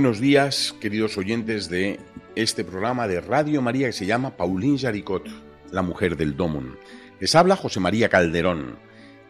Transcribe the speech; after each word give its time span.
Buenos 0.00 0.18
días, 0.18 0.74
queridos 0.80 1.18
oyentes 1.18 1.68
de 1.68 2.00
este 2.34 2.64
programa 2.64 3.06
de 3.06 3.20
Radio 3.20 3.60
María 3.60 3.88
que 3.88 3.92
se 3.92 4.06
llama 4.06 4.34
Pauline 4.34 4.78
Jaricot, 4.78 5.28
la 5.72 5.82
mujer 5.82 6.16
del 6.16 6.38
Domun. 6.38 6.78
Les 7.20 7.34
habla 7.34 7.54
José 7.54 7.80
María 7.80 8.08
Calderón. 8.08 8.78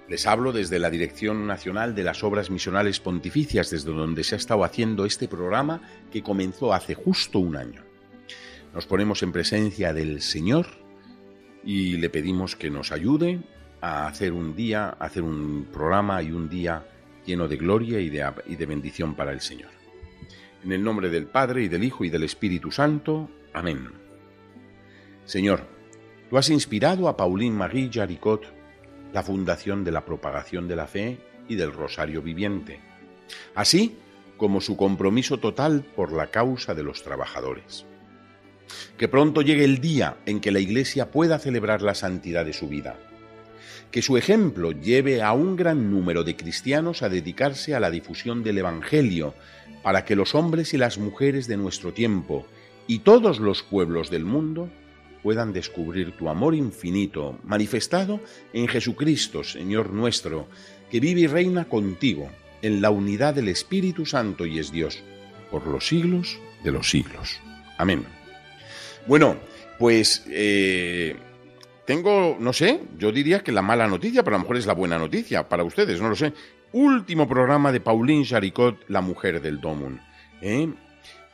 Les 0.09 0.29
hablo 0.29 0.53
desde 0.53 0.79
la 0.79 0.89
Dirección 0.89 1.49
Nacional 1.49 1.97
de 1.97 2.05
las 2.05 2.23
Obras 2.23 2.51
Misionales 2.51 3.01
Pontificias, 3.01 3.71
desde 3.71 3.91
donde 3.91 4.23
se 4.23 4.37
ha 4.37 4.39
estado 4.39 4.63
haciendo 4.63 5.07
este 5.07 5.27
programa 5.27 5.83
que 6.13 6.23
comenzó 6.23 6.73
hace 6.73 6.95
justo 6.95 7.41
un 7.41 7.57
año. 7.57 7.83
Nos 8.73 8.87
ponemos 8.87 9.25
en 9.25 9.33
presencia 9.33 9.93
del 9.93 10.23
Señor 10.23 10.69
y 11.65 11.97
le 11.97 12.11
pedimos 12.11 12.55
que 12.55 12.71
nos 12.71 12.93
ayude 12.93 13.41
a 13.81 14.07
hacer 14.07 14.33
un 14.33 14.55
día, 14.55 14.97
a 15.01 15.07
hacer 15.07 15.25
un 15.25 15.67
programa 15.73 16.23
y 16.23 16.31
un 16.31 16.49
día 16.49 16.87
lleno 17.27 17.49
de 17.49 17.57
gloria 17.57 17.99
y 17.99 18.09
de 18.09 18.67
bendición 18.67 19.17
para 19.17 19.33
el 19.33 19.41
Señor. 19.41 19.80
En 20.63 20.73
el 20.73 20.83
nombre 20.83 21.09
del 21.09 21.27
Padre 21.27 21.63
y 21.63 21.69
del 21.69 21.85
Hijo 21.85 22.05
y 22.05 22.11
del 22.11 22.23
Espíritu 22.23 22.71
Santo. 22.71 23.31
Amén. 23.53 23.89
Señor, 25.25 25.63
tú 26.29 26.37
has 26.37 26.51
inspirado 26.51 27.09
a 27.09 27.17
Pauline 27.17 27.57
Marie 27.57 27.91
Jaricot 27.93 28.45
la 29.13 29.23
fundación 29.23 29.85
de 29.85 29.93
la 29.93 30.05
propagación 30.05 30.69
de 30.69 30.77
la 30.77 30.87
fe 30.87 31.19
y 31.49 31.57
del 31.57 31.73
Rosario 31.73 32.23
Viviente, 32.23 32.81
así 33.55 33.97
como 34.37 34.61
su 34.61 34.77
compromiso 34.77 35.39
total 35.39 35.83
por 35.97 36.13
la 36.13 36.31
causa 36.31 36.75
de 36.75 36.83
los 36.83 37.03
trabajadores. 37.03 37.87
Que 38.97 39.09
pronto 39.09 39.43
llegue 39.43 39.65
el 39.65 39.81
día 39.81 40.19
en 40.27 40.41
que 40.41 40.53
la 40.53 40.61
Iglesia 40.61 41.11
pueda 41.11 41.39
celebrar 41.39 41.83
la 41.83 41.95
santidad 41.95 42.45
de 42.45 42.53
su 42.53 42.69
vida. 42.69 42.97
Que 43.91 44.03
su 44.03 44.17
ejemplo 44.17 44.73
lleve 44.73 45.23
a 45.23 45.33
un 45.33 45.57
gran 45.57 45.91
número 45.91 46.23
de 46.23 46.37
cristianos 46.37 47.03
a 47.03 47.09
dedicarse 47.09 47.75
a 47.75 47.81
la 47.81 47.91
difusión 47.91 48.43
del 48.43 48.59
Evangelio 48.59 49.35
para 49.83 50.05
que 50.05 50.17
los 50.17 50.35
hombres 50.35 50.75
y 50.75 50.79
las 50.79 50.99
mujeres 50.99 51.47
de 51.47 51.57
nuestro 51.57 51.93
tiempo 51.93 52.47
y 52.87 53.01
todos 53.01 53.41
los 53.41 53.63
pueblos 53.63 54.11
del 54.11 54.25
mundo 54.25 54.69
puedan 55.23 55.53
descubrir 55.53 56.13
tu 56.17 56.29
amor 56.29 56.55
infinito 56.55 57.39
manifestado 57.45 58.21
en 58.53 58.69
Jesucristo, 58.69 59.45
Señor 59.45 59.93
nuestro, 59.93 60.49
que 60.91 61.01
vive 61.01 61.23
y 61.23 61.27
reina 61.27 61.67
contigo 61.67 62.31
en 62.63 62.81
la 62.81 62.91
unidad 62.91 63.35
del 63.35 63.49
Espíritu 63.49 64.07
Santo 64.07 64.47
y 64.47 64.59
es 64.59 64.73
Dios, 64.73 65.03
por 65.51 65.67
los 65.67 65.87
siglos 65.87 66.39
de 66.65 66.73
los 66.73 66.91
siglos. 66.91 67.39
Amén. 67.79 68.05
Bueno, 69.07 69.37
pues 69.79 70.25
eh, 70.29 71.17
tengo, 71.91 72.37
no 72.39 72.53
sé, 72.53 72.83
yo 72.99 73.11
diría 73.11 73.41
que 73.41 73.51
la 73.51 73.63
mala 73.63 73.89
noticia, 73.89 74.23
pero 74.23 74.37
a 74.37 74.39
lo 74.39 74.45
mejor 74.45 74.59
es 74.59 74.65
la 74.65 74.75
buena 74.75 74.97
noticia 74.97 75.49
para 75.49 75.65
ustedes, 75.65 76.01
no 76.01 76.09
lo 76.09 76.15
sé 76.15 76.33
último 76.71 77.29
programa 77.29 77.73
de 77.73 77.81
Pauline 77.81 78.25
Jaricot, 78.25 78.85
la 78.87 79.01
mujer 79.01 79.43
del 79.43 79.61
Domun. 79.61 80.01
¿eh? 80.41 80.69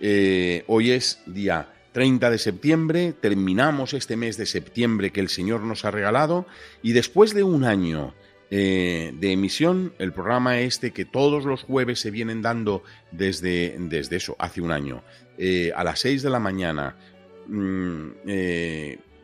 Eh, 0.00 0.64
hoy 0.66 0.92
es 0.92 1.20
día 1.26 1.68
30 1.92 2.30
de 2.30 2.38
septiembre, 2.38 3.12
terminamos 3.12 3.92
este 3.92 4.16
mes 4.16 4.38
de 4.38 4.46
septiembre 4.46 5.10
que 5.10 5.20
el 5.20 5.28
Señor 5.28 5.60
nos 5.60 5.84
ha 5.84 5.90
regalado 5.90 6.46
y 6.80 6.92
después 6.92 7.34
de 7.34 7.42
un 7.42 7.64
año 7.64 8.14
eh, 8.50 9.12
de 9.14 9.32
emisión, 9.32 9.92
el 9.98 10.14
programa 10.14 10.60
este 10.60 10.90
que 10.90 11.04
todos 11.04 11.44
los 11.44 11.64
jueves 11.64 12.00
se 12.00 12.10
vienen 12.10 12.40
dando 12.40 12.82
desde, 13.12 13.76
desde 13.78 14.16
eso, 14.16 14.36
hace 14.38 14.62
un 14.62 14.72
año, 14.72 15.02
a 15.74 15.84
las 15.84 16.00
6 16.00 16.22
de 16.22 16.30
la 16.30 16.40
mañana, 16.40 16.96
mm, 17.46 18.08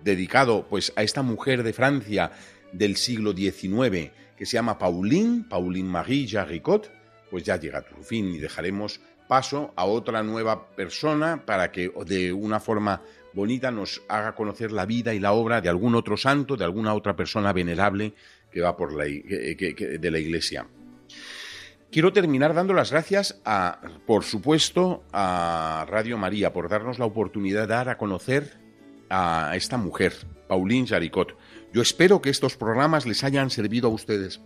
dedicado 0.05 0.67
pues 0.69 0.93
a 0.97 1.03
esta 1.03 1.23
mujer 1.23 1.63
de 1.63 1.73
Francia 1.73 2.33
del 2.73 2.97
siglo 2.97 3.33
XIX, 3.33 4.11
que 4.37 4.47
se 4.47 4.55
llama 4.55 4.79
Pauline, 4.79 5.45
Pauline 5.49 5.89
Marie 5.89 6.29
Jaricot, 6.29 6.91
pues 7.31 7.45
ya 7.45 7.59
llega 7.59 7.79
a 7.79 7.89
su 7.89 8.03
fin 8.03 8.35
y 8.35 8.39
dejaremos 8.39 9.01
paso 9.29 9.73
a 9.77 9.85
otra 9.85 10.23
nueva 10.23 10.69
persona 10.69 11.45
para 11.47 11.73
que 11.73 11.91
de 12.07 12.33
una 12.33 12.61
forma 12.61 13.03
bonita 13.33 13.71
nos 13.71 14.03
haga 14.09 14.35
conocer 14.35 14.73
la 14.73 14.85
vida 14.85 15.15
y 15.15 15.19
la 15.19 15.33
obra 15.33 15.61
de 15.61 15.69
algún 15.69 15.95
otro 15.95 16.17
santo, 16.17 16.57
de 16.57 16.65
alguna 16.65 16.95
otra 16.95 17.17
persona 17.17 17.53
venerable 17.53 18.15
que 18.51 18.61
va 18.61 18.77
por 18.77 18.93
la, 18.93 19.05
de 19.05 20.11
la 20.11 20.19
iglesia. 20.19 20.67
Quiero 21.91 22.13
terminar 22.13 22.55
dando 22.55 22.73
las 22.73 22.91
gracias 22.91 23.41
a, 23.45 23.81
por 24.07 24.25
supuesto, 24.25 25.05
a 25.13 25.87
Radio 25.89 26.17
María 26.17 26.53
por 26.53 26.69
darnos 26.69 26.99
la 26.99 27.05
oportunidad 27.05 27.63
de 27.63 27.67
dar 27.67 27.89
a 27.89 27.99
conocer 27.99 28.62
a 29.13 29.55
esta 29.55 29.77
mujer, 29.77 30.15
Pauline 30.49 30.87
Jaricot. 30.87 31.37
Yo 31.73 31.83
espero 31.83 32.23
que 32.23 32.31
estos 32.31 32.57
programas 32.57 33.07
les 33.07 33.23
hayan 33.25 33.51
servido 33.51 33.89
a 33.89 33.93
ustedes 33.93 34.41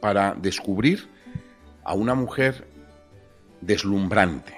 para 0.00 0.34
descubrir 0.34 1.08
a 1.84 1.94
una 1.94 2.14
mujer 2.14 2.66
deslumbrante, 3.60 4.54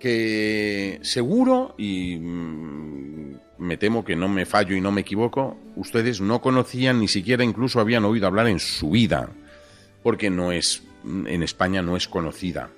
que 0.00 0.98
seguro, 1.02 1.74
y 1.76 2.16
mm, 2.16 3.36
me 3.58 3.76
temo 3.76 4.04
que 4.04 4.16
no 4.16 4.28
me 4.28 4.46
fallo 4.46 4.74
y 4.74 4.80
no 4.80 4.90
me 4.90 5.02
equivoco, 5.02 5.58
ustedes 5.76 6.20
no 6.20 6.40
conocían, 6.40 7.00
ni 7.00 7.08
siquiera 7.08 7.44
incluso 7.44 7.78
habían 7.78 8.04
oído 8.06 8.26
hablar 8.26 8.48
en 8.48 8.58
su 8.58 8.90
vida, 8.90 9.28
porque 10.02 10.30
no 10.30 10.50
es, 10.50 10.82
en 11.04 11.42
España 11.42 11.82
no 11.82 11.96
es 11.96 12.08
conocida. 12.08 12.70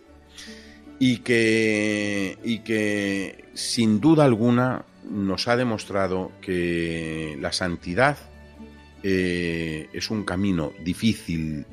Y 0.98 1.18
que, 1.18 2.36
y 2.44 2.58
que 2.58 3.44
sin 3.54 4.00
duda 4.00 4.24
alguna 4.24 4.84
nos 5.08 5.48
ha 5.48 5.56
demostrado 5.56 6.32
que 6.40 7.36
la 7.40 7.52
santidad 7.52 8.18
eh, 9.02 9.88
es 9.92 10.10
un 10.10 10.24
camino 10.24 10.72
difícil, 10.82 11.66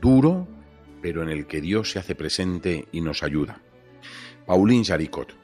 duro, 0.00 0.48
pero 1.02 1.22
en 1.22 1.28
el 1.28 1.46
que 1.46 1.60
Dios 1.60 1.90
se 1.90 1.98
hace 1.98 2.14
presente 2.14 2.86
y 2.92 3.00
nos 3.00 3.22
ayuda. 3.22 3.60
Pauline 4.46 4.84
Jaricot. 4.84 5.34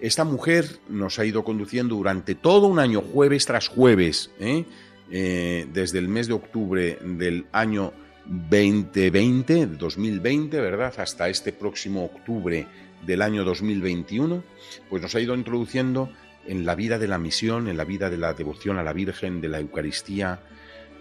Esta 0.00 0.24
mujer 0.24 0.78
nos 0.88 1.18
ha 1.18 1.26
ido 1.26 1.44
conduciendo 1.44 1.96
durante 1.96 2.34
todo 2.34 2.68
un 2.68 2.78
año, 2.78 3.02
jueves 3.02 3.44
tras 3.44 3.68
jueves, 3.68 4.30
¿eh? 4.38 4.64
Eh, 5.12 5.66
desde 5.72 5.98
el 5.98 6.08
mes 6.08 6.28
de 6.28 6.34
octubre 6.34 6.98
del 7.04 7.46
año 7.52 7.92
2020, 8.26 9.66
2020, 9.66 10.60
¿verdad? 10.60 10.94
Hasta 10.98 11.28
este 11.28 11.52
próximo 11.52 12.04
octubre 12.04 12.66
del 13.04 13.22
año 13.22 13.44
2021, 13.44 14.42
pues 14.88 15.02
nos 15.02 15.14
ha 15.14 15.20
ido 15.20 15.34
introduciendo 15.34 16.10
en 16.46 16.64
la 16.64 16.74
vida 16.74 16.98
de 16.98 17.08
la 17.08 17.18
misión, 17.18 17.68
en 17.68 17.76
la 17.76 17.84
vida 17.84 18.10
de 18.10 18.18
la 18.18 18.34
devoción 18.34 18.78
a 18.78 18.82
la 18.82 18.92
Virgen, 18.92 19.40
de 19.40 19.48
la 19.48 19.60
Eucaristía, 19.60 20.40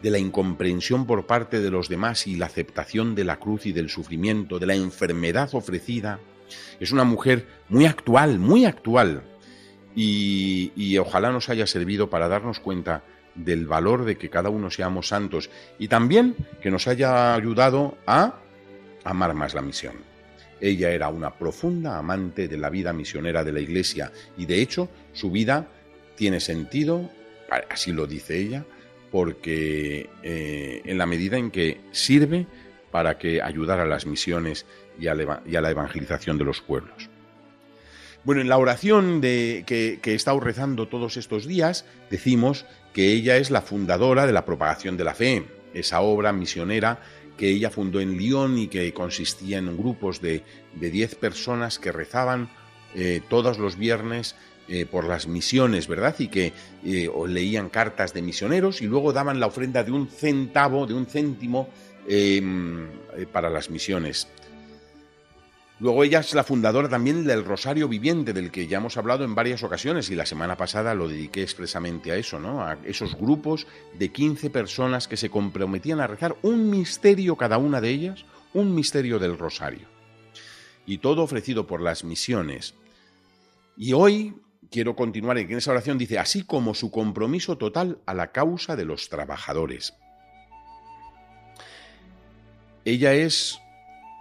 de 0.01 0.09
la 0.09 0.17
incomprensión 0.17 1.05
por 1.05 1.25
parte 1.25 1.59
de 1.59 1.71
los 1.71 1.89
demás 1.89 2.27
y 2.27 2.35
la 2.35 2.45
aceptación 2.45 3.15
de 3.15 3.23
la 3.23 3.37
cruz 3.37 3.65
y 3.65 3.71
del 3.71 3.89
sufrimiento, 3.89 4.59
de 4.59 4.67
la 4.67 4.75
enfermedad 4.75 5.49
ofrecida. 5.53 6.19
Es 6.79 6.91
una 6.91 7.03
mujer 7.03 7.47
muy 7.69 7.85
actual, 7.85 8.39
muy 8.39 8.65
actual. 8.65 9.23
Y, 9.95 10.97
ojalá 10.97 11.31
nos 11.31 11.49
haya 11.49 11.67
servido 11.67 12.09
para 12.09 12.29
darnos 12.29 12.59
cuenta 12.59 13.03
del 13.35 13.67
valor 13.67 14.05
de 14.05 14.17
que 14.17 14.29
cada 14.29 14.49
uno 14.49 14.69
seamos 14.69 15.09
santos 15.09 15.49
y 15.77 15.87
también 15.87 16.35
que 16.61 16.71
nos 16.71 16.87
haya 16.87 17.33
ayudado 17.33 17.97
a 18.05 18.35
amar 19.03 19.33
más 19.33 19.53
la 19.53 19.61
misión. 19.61 19.95
Ella 20.61 20.91
era 20.91 21.09
una 21.09 21.37
profunda 21.37 21.97
amante 21.97 22.47
de 22.47 22.57
la 22.57 22.69
vida 22.69 22.93
misionera 22.93 23.43
de 23.43 23.51
la 23.51 23.59
Iglesia 23.59 24.11
y 24.37 24.45
de 24.45 24.61
hecho 24.61 24.89
su 25.13 25.31
vida 25.31 25.67
tiene 26.15 26.39
sentido, 26.39 27.09
así 27.69 27.91
lo 27.91 28.05
dice 28.05 28.37
ella, 28.37 28.65
porque 29.11 30.09
eh, 30.21 30.81
en 30.85 30.97
la 30.97 31.05
medida 31.05 31.37
en 31.37 31.51
que 31.51 31.81
sirve 31.91 32.45
para 32.91 33.17
que 33.17 33.41
ayudar 33.41 33.79
a 33.79 33.85
las 33.85 34.05
misiones 34.05 34.65
y 34.99 35.07
a, 35.07 35.15
la, 35.15 35.69
evangelización 35.69 36.37
de 36.37 36.43
los 36.43 36.61
pueblos. 36.61 37.09
Bueno, 38.25 38.41
en 38.41 38.49
la 38.49 38.57
oración 38.57 39.21
que, 39.21 39.63
que 39.65 40.11
he 40.11 40.15
estado 40.15 40.39
rezando 40.39 40.87
todos 40.87 41.15
estos 41.15 41.47
días, 41.47 41.85
decimos 42.09 42.65
que 42.93 43.13
ella 43.13 43.37
es 43.37 43.49
la 43.49 43.61
fundadora 43.61 44.27
de 44.27 44.33
la 44.33 44.43
propagación 44.43 44.97
de 44.97 45.03
la 45.05 45.13
fe, 45.13 45.45
esa 45.73 46.01
obra 46.01 46.33
misionera 46.33 46.99
que 47.39 47.49
ella 47.49 47.69
fundó 47.69 48.01
en 48.01 48.17
Lyon 48.17 48.57
y 48.57 48.67
que 48.67 48.93
consistía 48.93 49.59
en 49.59 49.77
grupos 49.77 50.19
de 50.19 50.43
10 50.75 51.15
personas 51.15 51.79
que 51.79 51.93
rezaban 51.93 52.49
eh, 52.93 53.21
todos 53.29 53.59
los 53.59 53.77
viernes 53.77 54.35
eh, 54.67 54.85
por 54.85 55.07
las 55.07 55.25
misiones, 55.25 55.87
¿verdad? 55.87 56.13
Y 56.19 56.27
que 56.27 56.51
eh, 56.83 57.09
leían 57.29 57.69
cartas 57.69 58.13
de 58.13 58.21
misioneros 58.21 58.81
y 58.81 58.87
luego 58.87 59.13
daban 59.13 59.39
la 59.39 59.47
ofrenda 59.47 59.85
de 59.85 59.91
un 59.91 60.09
centavo, 60.09 60.85
de 60.85 60.93
un 60.95 61.05
céntimo 61.05 61.69
em, 62.09 62.89
para 63.31 63.49
las 63.49 63.69
misiones. 63.69 64.27
Luego 65.79 66.03
ella 66.03 66.19
es 66.19 66.33
la 66.33 66.43
fundadora 66.43 66.89
también 66.89 67.23
del 67.23 67.45
Rosario 67.45 67.87
Viviente, 67.87 68.33
del 68.33 68.51
que 68.51 68.67
ya 68.67 68.79
hemos 68.79 68.97
hablado 68.97 69.23
en 69.23 69.33
varias 69.33 69.63
ocasiones 69.63 70.09
y 70.09 70.15
la 70.15 70.25
semana 70.25 70.57
pasada 70.57 70.93
lo 70.93 71.07
dediqué 71.07 71.41
expresamente 71.41 72.11
a 72.11 72.17
eso, 72.17 72.37
¿no? 72.37 72.61
A 72.61 72.77
esos 72.83 73.15
grupos 73.15 73.65
de 73.97 74.11
15 74.11 74.49
personas 74.49 75.07
que 75.07 75.15
se 75.15 75.29
comprometían 75.29 76.01
a 76.01 76.07
rezar 76.07 76.35
un 76.41 76.69
misterio 76.69 77.37
cada 77.37 77.57
una 77.57 77.79
de 77.79 77.89
ellas, 77.91 78.25
un 78.53 78.75
misterio 78.75 79.19
del 79.19 79.37
Rosario. 79.37 79.87
Y 80.85 80.97
todo 80.97 81.23
ofrecido 81.23 81.65
por 81.65 81.81
las 81.81 82.03
misiones. 82.03 82.73
Y 83.77 83.93
hoy 83.93 84.35
quiero 84.69 84.97
continuar 84.97 85.37
en 85.37 85.49
esa 85.55 85.71
oración 85.71 85.97
dice, 85.97 86.19
así 86.19 86.43
como 86.43 86.73
su 86.73 86.91
compromiso 86.91 87.57
total 87.57 87.99
a 88.05 88.13
la 88.13 88.33
causa 88.33 88.75
de 88.75 88.83
los 88.83 89.07
trabajadores. 89.07 89.93
Ella 92.83 93.13
es 93.13 93.61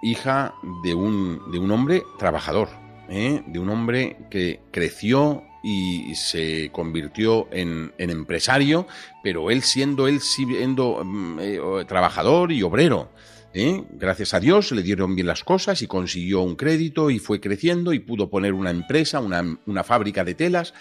hija 0.02 0.54
de 0.82 0.94
un, 0.94 1.50
de 1.50 1.58
un 1.58 1.70
hombre 1.70 2.02
trabajador, 2.18 2.68
¿eh? 3.08 3.42
de 3.46 3.58
un 3.58 3.68
hombre 3.70 4.16
que 4.30 4.60
creció 4.70 5.44
y 5.62 6.14
se 6.14 6.70
convirtió 6.72 7.48
en, 7.50 7.92
empresario, 7.98 8.86
pero 9.22 9.50
él 9.50 9.62
siendo 9.62 10.06
él 10.06 10.20
siendo 10.20 11.02
mm, 11.04 11.38
eh, 11.40 11.60
trabajador 11.86 12.52
y 12.52 12.62
obrero. 12.62 13.10
¿eh? 13.54 13.84
Gracias 13.90 14.34
a 14.34 14.40
Dios 14.40 14.72
le 14.72 14.82
dieron 14.82 15.14
bien 15.14 15.26
las 15.26 15.44
cosas 15.44 15.82
y 15.82 15.86
consiguió 15.86 16.42
un 16.42 16.56
crédito 16.56 17.10
y 17.10 17.18
fue 17.18 17.40
creciendo 17.40 17.92
y 17.92 17.98
pudo 17.98 18.30
poner 18.30 18.54
una 18.54 18.70
empresa, 18.70 19.20
una, 19.20 19.58
una 19.66 19.84
fábrica 19.84 20.24
de 20.24 20.34
telas. 20.34 20.74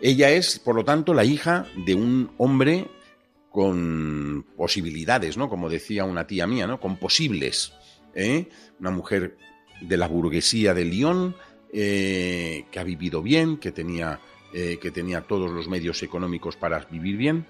Ella 0.00 0.30
es, 0.30 0.58
por 0.58 0.74
lo 0.74 0.84
tanto, 0.84 1.14
la 1.14 1.24
hija 1.24 1.66
de 1.86 1.94
un 1.94 2.30
hombre 2.36 2.88
con 3.50 4.44
posibilidades, 4.56 5.36
¿no? 5.36 5.48
Como 5.48 5.70
decía 5.70 6.04
una 6.04 6.26
tía 6.26 6.46
mía, 6.46 6.66
¿no? 6.66 6.80
Con 6.80 6.96
posibles. 6.96 7.72
¿Eh? 8.14 8.48
una 8.80 8.90
mujer 8.90 9.36
de 9.80 9.96
la 9.96 10.08
burguesía 10.08 10.74
de 10.74 10.84
Lyon, 10.84 11.36
eh, 11.72 12.66
que 12.70 12.78
ha 12.78 12.84
vivido 12.84 13.22
bien, 13.22 13.58
que 13.58 13.72
tenía, 13.72 14.20
eh, 14.52 14.78
que 14.80 14.90
tenía 14.90 15.22
todos 15.22 15.50
los 15.50 15.68
medios 15.68 16.02
económicos 16.02 16.56
para 16.56 16.78
vivir 16.80 17.16
bien, 17.16 17.46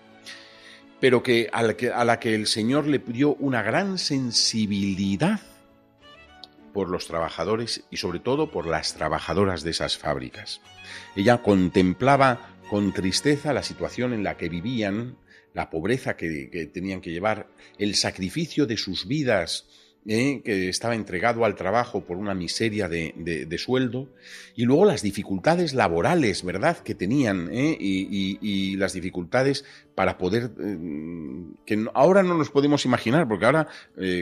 pero 1.01 1.23
que 1.23 1.49
a, 1.53 1.63
la 1.63 2.19
que 2.19 2.35
el 2.35 2.47
Señor 2.47 2.87
le 2.87 2.99
dio 2.99 3.35
una 3.35 3.63
gran 3.63 3.99
sensibilidad 3.99 5.41
por 6.73 6.89
los 6.89 7.07
trabajadores 7.07 7.85
y 7.91 7.99
sobre 7.99 8.19
todo 8.19 8.51
por 8.51 8.67
las 8.67 8.95
trabajadoras 8.95 9.63
de 9.63 9.71
esas 9.71 9.97
fábricas. 9.97 10.61
Ella 11.15 11.43
contemplaba 11.43 12.57
con 12.69 12.93
tristeza 12.93 13.53
la 13.53 13.63
situación 13.63 14.13
en 14.13 14.25
la 14.25 14.37
que 14.37 14.49
vivían, 14.49 15.19
la 15.53 15.71
pobreza 15.71 16.17
que 16.17 16.71
tenían 16.73 17.01
que 17.01 17.13
llevar, 17.13 17.49
el 17.79 17.95
sacrificio 17.95 18.67
de 18.67 18.77
sus 18.77 19.07
vidas 19.07 19.67
¿eh? 20.07 20.43
que 20.45 20.69
estaba 20.69 20.95
entregado 20.95 21.45
al 21.45 21.55
trabajo 21.55 22.05
por 22.05 22.17
una 22.17 22.35
miseria 22.35 22.89
de, 22.89 23.59
sueldo, 23.59 24.09
y 24.55 24.65
luego 24.65 24.85
las 24.85 25.03
dificultades 25.03 25.75
laborales, 25.75 26.45
¿verdad?, 26.45 26.79
que 26.79 26.95
tenían, 26.95 27.49
¿eh? 27.53 27.77
y, 27.79 28.77
las 28.77 28.93
dificultades 28.93 29.65
para 29.95 30.19
poder, 30.19 30.51
eh, 30.61 30.79
que 31.65 31.87
ahora 31.95 32.23
no 32.23 32.37
nos 32.37 32.51
podemos 32.51 32.85
imaginar, 32.85 33.29
porque 33.29 33.47
ahora, 33.47 33.69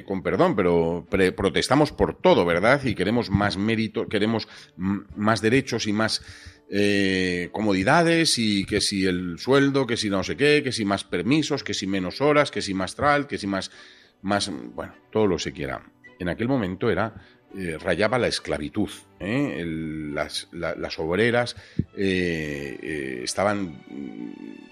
con 0.06 0.22
perdón, 0.22 0.54
pero 0.54 1.06
protestamos 1.36 1.92
por 1.92 2.20
todo, 2.20 2.44
¿verdad?, 2.44 2.84
y 2.84 2.94
queremos 2.94 3.30
más 3.30 3.56
mérito, 3.56 4.08
queremos 4.08 4.48
más 4.76 5.40
derechos 5.40 5.86
y 5.86 5.92
más... 5.92 6.22
comodidades 7.52 8.38
y 8.38 8.64
que 8.64 8.80
si 8.80 9.04
el 9.04 9.38
sueldo, 9.38 9.86
que 9.86 9.98
si 9.98 10.08
no 10.08 10.22
sé 10.22 10.36
qué, 10.36 10.62
que 10.64 10.72
si 10.72 10.86
más 10.86 11.04
permisos, 11.04 11.62
que 11.62 11.74
si 11.74 11.86
menos 11.86 12.22
horas, 12.22 12.50
que 12.50 12.62
si 12.62 12.72
más 12.72 12.94
tral, 12.94 13.26
que 13.26 13.36
si 13.36 13.46
más 13.46 13.70
más, 14.22 14.50
bueno, 14.74 14.94
todo 15.10 15.26
lo 15.26 15.38
se 15.38 15.52
quiera. 15.52 15.82
En 16.18 16.28
aquel 16.28 16.48
momento 16.48 16.90
era, 16.90 17.14
eh, 17.54 17.76
rayaba 17.78 18.18
la 18.18 18.28
esclavitud. 18.28 18.88
¿eh? 19.20 19.62
las, 19.66 20.48
obreras 20.98 21.56
eh, 21.96 23.20
estaban 23.22 23.76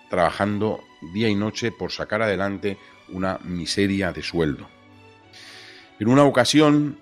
trabajando 0.09 0.81
día 1.13 1.29
y 1.29 1.35
noche 1.35 1.73
por 1.73 1.93
sacar 1.93 2.23
adelante 2.23 2.79
una 3.09 3.39
miseria 3.45 4.13
de 4.13 4.23
sueldo. 4.23 4.69
En 5.99 6.09
una 6.09 6.25
ocasión, 6.25 6.99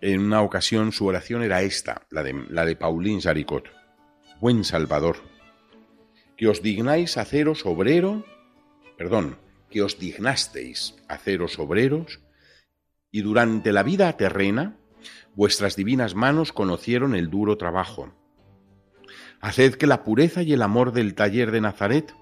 en 0.00 0.20
una 0.20 0.42
ocasión 0.42 0.92
su 0.92 1.06
oración 1.06 1.42
era 1.42 1.62
esta, 1.62 2.02
la 2.10 2.22
de, 2.22 2.44
la 2.50 2.64
de 2.64 2.76
Pauline 2.76 3.20
Jaricot. 3.20 3.64
Buen 4.40 4.64
Salvador, 4.64 5.16
que 6.36 6.46
os 6.46 6.62
dignáis 6.62 7.16
haceros 7.16 7.66
obrero, 7.66 8.24
perdón, 8.96 9.38
que 9.70 9.82
os 9.82 9.98
dignasteis 9.98 10.94
haceros 11.08 11.58
obreros, 11.58 12.20
y 13.10 13.22
durante 13.22 13.72
la 13.72 13.82
vida 13.82 14.12
terrena 14.16 14.76
vuestras 15.34 15.76
divinas 15.76 16.14
manos 16.14 16.52
conocieron 16.52 17.14
el 17.14 17.30
duro 17.30 17.56
trabajo. 17.56 18.12
Haced 19.40 19.74
que 19.74 19.86
la 19.86 20.02
pureza 20.02 20.42
y 20.42 20.52
el 20.52 20.62
amor 20.62 20.92
del 20.92 21.14
taller 21.14 21.50
de 21.50 21.60
Nazaret 21.60 22.14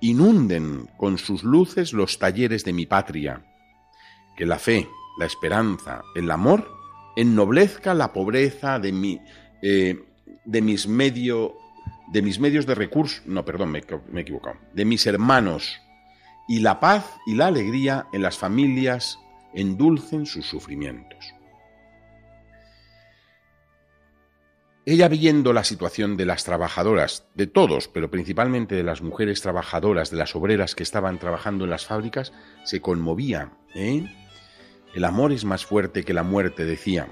inunden 0.00 0.88
con 0.98 1.18
sus 1.18 1.42
luces 1.42 1.92
los 1.92 2.18
talleres 2.18 2.64
de 2.64 2.72
mi 2.72 2.86
patria, 2.86 3.44
que 4.36 4.46
la 4.46 4.58
fe, 4.58 4.88
la 5.18 5.24
esperanza, 5.24 6.02
el 6.14 6.30
amor 6.30 6.70
ennoblezca 7.16 7.94
la 7.94 8.12
pobreza 8.12 8.78
de 8.78 8.92
mi, 8.92 9.20
eh, 9.62 10.04
de 10.44 10.62
mis 10.62 10.86
medio, 10.86 11.54
de 12.12 12.20
mis 12.22 12.38
medios 12.38 12.66
de 12.66 12.74
recursos, 12.74 13.22
no, 13.26 13.44
perdón, 13.44 13.70
me, 13.70 13.82
me 14.12 14.20
he 14.20 14.22
equivocado, 14.22 14.58
de 14.74 14.84
mis 14.84 15.06
hermanos 15.06 15.80
y 16.48 16.60
la 16.60 16.80
paz 16.80 17.18
y 17.26 17.34
la 17.34 17.46
alegría 17.46 18.06
en 18.12 18.22
las 18.22 18.38
familias 18.38 19.18
endulcen 19.54 20.26
sus 20.26 20.46
sufrimientos. 20.46 21.34
Ella 24.86 25.08
viendo 25.08 25.54
la 25.54 25.64
situación 25.64 26.18
de 26.18 26.26
las 26.26 26.44
trabajadoras, 26.44 27.26
de 27.34 27.46
todos, 27.46 27.88
pero 27.88 28.10
principalmente 28.10 28.74
de 28.74 28.82
las 28.82 29.00
mujeres 29.00 29.40
trabajadoras, 29.40 30.10
de 30.10 30.18
las 30.18 30.36
obreras 30.36 30.74
que 30.74 30.82
estaban 30.82 31.18
trabajando 31.18 31.64
en 31.64 31.70
las 31.70 31.86
fábricas, 31.86 32.34
se 32.64 32.82
conmovía. 32.82 33.52
¿eh? 33.74 34.04
El 34.94 35.04
amor 35.04 35.32
es 35.32 35.46
más 35.46 35.64
fuerte 35.64 36.04
que 36.04 36.12
la 36.12 36.22
muerte, 36.22 36.66
decía. 36.66 37.08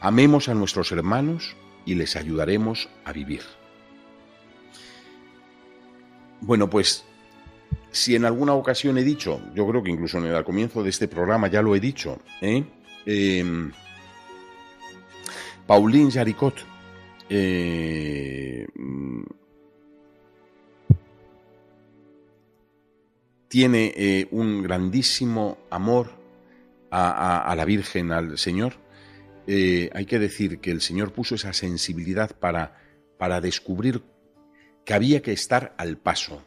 Amemos 0.00 0.50
a 0.50 0.54
nuestros 0.54 0.92
hermanos 0.92 1.56
y 1.86 1.94
les 1.94 2.14
ayudaremos 2.14 2.90
a 3.06 3.12
vivir. 3.12 3.42
Bueno, 6.42 6.68
pues 6.68 7.06
si 7.92 8.16
en 8.16 8.24
alguna 8.24 8.54
ocasión 8.54 8.96
he 8.96 9.04
dicho, 9.04 9.40
yo 9.54 9.68
creo 9.68 9.82
que 9.82 9.90
incluso 9.90 10.18
en 10.18 10.24
el 10.24 10.44
comienzo 10.44 10.82
de 10.82 10.90
este 10.90 11.08
programa 11.08 11.48
ya 11.48 11.60
lo 11.60 11.76
he 11.76 11.80
dicho, 11.80 12.18
¿eh? 12.40 12.64
Em, 13.04 13.70
Pauline 15.66 16.10
Jaricot 16.10 16.54
eh, 17.28 18.66
tiene 23.48 23.92
eh, 23.94 24.28
un 24.30 24.62
grandísimo 24.62 25.58
amor 25.70 26.10
a, 26.90 27.54
la 27.56 27.64
Virgen, 27.64 28.12
al 28.12 28.36
Señor. 28.38 28.74
hay 29.46 30.06
que 30.06 30.18
decir 30.18 30.60
que 30.60 30.70
el 30.70 30.80
Señor 30.82 31.12
puso 31.12 31.36
esa 31.36 31.52
sensibilidad 31.54 32.36
para, 32.38 32.76
para 33.18 33.40
descubrir 33.40 34.02
que 34.84 34.94
había 34.94 35.22
que 35.22 35.32
estar 35.32 35.74
al 35.78 35.96
paso, 35.96 36.42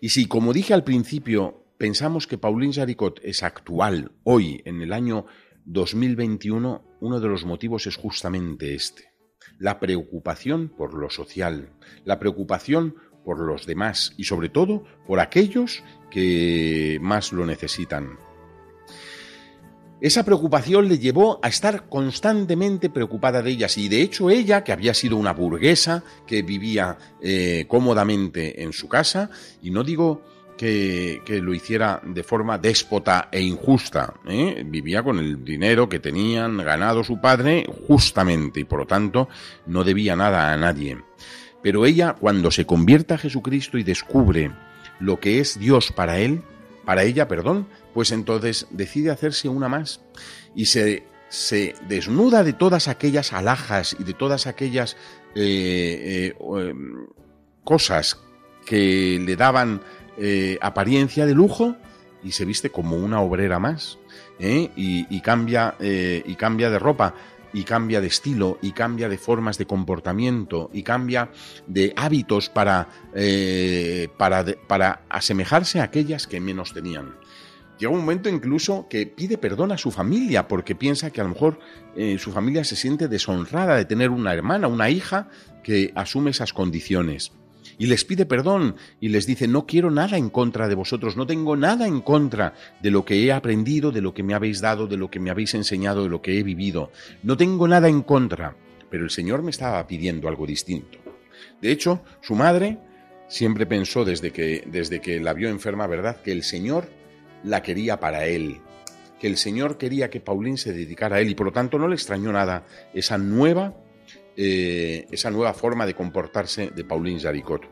y 0.00 0.10
si, 0.10 0.26
como 0.26 0.52
dije 0.52 0.74
al 0.74 0.84
principio, 0.84 1.64
pensamos 1.78 2.26
que 2.26 2.38
Pauline 2.38 2.72
Jaricot 2.72 3.20
es 3.22 3.42
actual 3.42 4.12
hoy, 4.24 4.62
en 4.64 4.82
el 4.82 4.92
año 4.92 5.26
2021, 5.64 6.84
uno 7.00 7.20
de 7.20 7.28
los 7.28 7.44
motivos 7.44 7.86
es 7.86 7.96
justamente 7.96 8.74
este. 8.74 9.10
La 9.58 9.80
preocupación 9.80 10.68
por 10.68 10.94
lo 10.94 11.10
social, 11.10 11.72
la 12.04 12.18
preocupación 12.18 12.96
por 13.24 13.40
los 13.40 13.66
demás 13.66 14.14
y 14.16 14.24
sobre 14.24 14.48
todo 14.48 14.84
por 15.06 15.18
aquellos 15.18 15.82
que 16.10 16.98
más 17.00 17.32
lo 17.32 17.44
necesitan. 17.46 18.25
Esa 20.00 20.24
preocupación 20.24 20.88
le 20.88 20.98
llevó 20.98 21.40
a 21.42 21.48
estar 21.48 21.88
constantemente 21.88 22.90
preocupada 22.90 23.40
de 23.40 23.50
ellas 23.50 23.78
y 23.78 23.88
de 23.88 24.02
hecho 24.02 24.28
ella, 24.28 24.62
que 24.62 24.72
había 24.72 24.92
sido 24.92 25.16
una 25.16 25.32
burguesa, 25.32 26.04
que 26.26 26.42
vivía 26.42 26.98
eh, 27.22 27.64
cómodamente 27.66 28.62
en 28.62 28.74
su 28.74 28.88
casa, 28.88 29.30
y 29.62 29.70
no 29.70 29.82
digo 29.82 30.22
que, 30.58 31.22
lo 31.42 31.54
hiciera 31.54 32.00
de 32.04 32.22
forma 32.22 32.58
déspota 32.58 33.28
e 33.30 33.40
injusta, 33.40 34.14
¿eh? 34.26 34.64
vivía 34.66 35.02
con 35.02 35.18
el 35.18 35.44
dinero 35.44 35.88
que 35.88 35.98
tenían 35.98 36.58
ganado 36.58 37.04
su 37.04 37.20
padre 37.20 37.66
justamente 37.86 38.60
y 38.60 38.64
por 38.64 38.80
lo 38.80 38.86
tanto 38.86 39.28
no 39.66 39.84
debía 39.84 40.16
nada 40.16 40.52
a 40.52 40.56
nadie. 40.56 40.98
Pero 41.62 41.86
ella, 41.86 42.14
cuando 42.18 42.50
se 42.50 42.66
convierta 42.66 43.14
a 43.14 43.18
Jesucristo 43.18 43.78
y 43.78 43.82
descubre 43.82 44.52
lo 45.00 45.20
que 45.20 45.40
es 45.40 45.58
Dios 45.58 45.92
para 45.92 46.18
él, 46.18 46.42
para 46.84 47.02
ella, 47.02 47.28
perdón, 47.28 47.66
pues 47.96 48.12
entonces 48.12 48.66
decide 48.68 49.10
hacerse 49.10 49.48
una 49.48 49.70
más 49.70 50.02
y 50.54 50.66
se, 50.66 51.04
se 51.30 51.74
desnuda 51.88 52.44
de 52.44 52.52
todas 52.52 52.88
aquellas 52.88 53.32
alhajas 53.32 53.96
y 53.98 54.04
de 54.04 54.12
todas 54.12 54.46
aquellas 54.46 54.98
eh, 55.34 56.34
eh, 56.36 56.74
cosas 57.64 58.20
que 58.66 59.18
le 59.18 59.34
daban 59.34 59.80
eh, 60.18 60.58
apariencia 60.60 61.24
de 61.24 61.32
lujo 61.32 61.74
y 62.22 62.32
se 62.32 62.44
viste 62.44 62.68
como 62.68 62.98
una 62.98 63.22
obrera 63.22 63.58
más 63.58 63.98
y, 64.38 65.20
cambia, 65.22 65.74
y 65.80 66.34
cambia 66.34 66.68
de 66.68 66.78
ropa 66.78 67.14
y 67.54 67.64
cambia 67.64 68.02
de 68.02 68.08
estilo 68.08 68.58
y 68.60 68.72
cambia 68.72 69.08
de 69.08 69.16
formas 69.16 69.56
de 69.56 69.64
comportamiento 69.64 70.68
y 70.74 70.82
cambia 70.82 71.30
de 71.66 71.94
hábitos 71.96 72.50
para, 72.50 72.88
para, 74.18 74.44
para 74.66 75.00
asemejarse 75.08 75.80
a 75.80 75.84
aquellas 75.84 76.26
que 76.26 76.42
menos 76.42 76.74
tenían. 76.74 77.14
Llega 77.78 77.92
un 77.92 78.00
momento 78.00 78.28
incluso 78.28 78.86
que 78.88 79.06
pide 79.06 79.36
perdón 79.36 79.72
a 79.72 79.78
su 79.78 79.90
familia 79.90 80.48
porque 80.48 80.74
piensa 80.74 81.10
que 81.10 81.20
a 81.20 81.24
lo 81.24 81.30
mejor 81.30 81.58
su 82.18 82.32
familia 82.32 82.64
se 82.64 82.74
siente 82.74 83.06
deshonrada 83.06 83.76
de 83.76 83.84
tener 83.84 84.10
una 84.10 84.32
hermana, 84.32 84.66
una 84.66 84.88
hija 84.88 85.28
que 85.62 85.92
asume 85.94 86.30
esas 86.30 86.54
condiciones 86.54 87.32
y 87.78 87.86
les 87.86 88.04
pide 88.04 88.26
perdón 88.26 88.76
y 89.00 89.08
les 89.08 89.26
dice, 89.26 89.48
no 89.48 89.66
quiero 89.66 89.90
nada 89.90 90.16
en 90.16 90.30
contra 90.30 90.68
de 90.68 90.74
vosotros, 90.74 91.16
no 91.16 91.26
tengo 91.26 91.56
nada 91.56 91.86
en 91.86 92.00
contra 92.00 92.54
de 92.82 92.90
lo 92.90 93.04
que 93.04 93.24
he 93.24 93.32
aprendido, 93.32 93.92
de 93.92 94.00
lo 94.00 94.14
que 94.14 94.22
me 94.22 94.34
habéis 94.34 94.60
dado, 94.60 94.86
de 94.86 94.96
lo 94.96 95.10
que 95.10 95.20
me 95.20 95.30
habéis 95.30 95.54
enseñado, 95.54 96.04
de 96.04 96.08
lo 96.08 96.22
que 96.22 96.38
he 96.38 96.42
vivido. 96.42 96.90
No 97.22 97.36
tengo 97.36 97.68
nada 97.68 97.88
en 97.88 98.02
contra, 98.02 98.56
pero 98.90 99.04
el 99.04 99.10
Señor 99.10 99.42
me 99.42 99.50
estaba 99.50 99.86
pidiendo 99.86 100.28
algo 100.28 100.46
distinto. 100.46 100.98
De 101.60 101.70
hecho, 101.70 102.02
su 102.20 102.34
madre 102.34 102.78
siempre 103.28 103.66
pensó 103.66 104.04
desde 104.04 104.30
que, 104.30 104.64
desde 104.66 105.00
que 105.00 105.20
la 105.20 105.32
vio 105.32 105.48
enferma, 105.48 105.86
¿verdad?, 105.86 106.22
que 106.22 106.32
el 106.32 106.42
Señor 106.42 106.88
la 107.44 107.62
quería 107.62 108.00
para 108.00 108.26
él, 108.26 108.60
que 109.20 109.26
el 109.26 109.36
Señor 109.36 109.78
quería 109.78 110.10
que 110.10 110.20
Paulín 110.20 110.58
se 110.58 110.72
dedicara 110.72 111.16
a 111.16 111.20
él 111.20 111.30
y 111.30 111.34
por 111.34 111.46
lo 111.46 111.52
tanto 111.52 111.78
no 111.78 111.88
le 111.88 111.94
extrañó 111.94 112.32
nada 112.32 112.64
esa 112.92 113.18
nueva 113.18 113.74
eh, 114.38 115.06
esa 115.10 115.30
nueva 115.30 115.54
forma 115.54 115.86
de 115.86 115.94
comportarse 115.94 116.70
de 116.70 116.84
Pauline 116.84 117.18
Jaricot. 117.18 117.62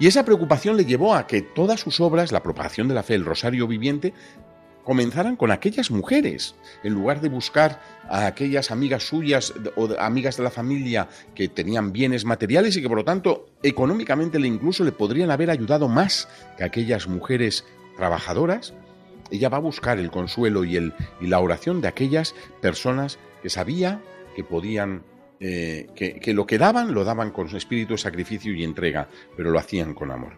Y 0.00 0.08
esa 0.08 0.24
preocupación 0.24 0.76
le 0.76 0.84
llevó 0.84 1.14
a 1.14 1.28
que 1.28 1.40
todas 1.40 1.78
sus 1.78 2.00
obras, 2.00 2.32
la 2.32 2.42
propagación 2.42 2.88
de 2.88 2.94
la 2.94 3.04
fe, 3.04 3.14
el 3.14 3.24
rosario 3.24 3.68
viviente, 3.68 4.12
comenzaran 4.82 5.36
con 5.36 5.52
aquellas 5.52 5.92
mujeres, 5.92 6.56
en 6.82 6.94
lugar 6.94 7.20
de 7.20 7.28
buscar 7.28 7.80
a 8.08 8.26
aquellas 8.26 8.72
amigas 8.72 9.04
suyas 9.06 9.52
o 9.76 9.88
amigas 10.00 10.36
de 10.36 10.42
la 10.42 10.50
familia 10.50 11.08
que 11.34 11.48
tenían 11.48 11.92
bienes 11.92 12.24
materiales 12.24 12.76
y 12.76 12.82
que 12.82 12.88
por 12.88 12.98
lo 12.98 13.04
tanto 13.04 13.50
económicamente 13.62 14.38
incluso 14.38 14.82
le 14.82 14.92
podrían 14.92 15.30
haber 15.30 15.50
ayudado 15.50 15.88
más 15.88 16.28
que 16.56 16.64
aquellas 16.64 17.06
mujeres 17.06 17.64
trabajadoras, 17.98 18.72
ella 19.30 19.50
va 19.50 19.58
a 19.58 19.60
buscar 19.60 19.98
el 19.98 20.10
consuelo 20.10 20.64
y, 20.64 20.76
el, 20.76 20.94
y 21.20 21.26
la 21.26 21.40
oración 21.40 21.82
de 21.82 21.88
aquellas 21.88 22.34
personas 22.62 23.18
que 23.42 23.50
sabía 23.50 24.00
que 24.34 24.44
podían 24.44 25.02
eh, 25.40 25.86
que, 25.94 26.34
lo 26.34 26.46
que 26.46 26.58
daban 26.58 26.92
lo 26.92 27.04
daban 27.04 27.30
con 27.30 27.48
su 27.48 27.56
espíritu 27.56 27.94
de 27.94 27.98
sacrificio 27.98 28.52
y 28.54 28.64
entrega, 28.64 29.08
pero 29.36 29.50
lo 29.50 29.58
hacían 29.58 29.94
con 29.94 30.10
amor. 30.10 30.32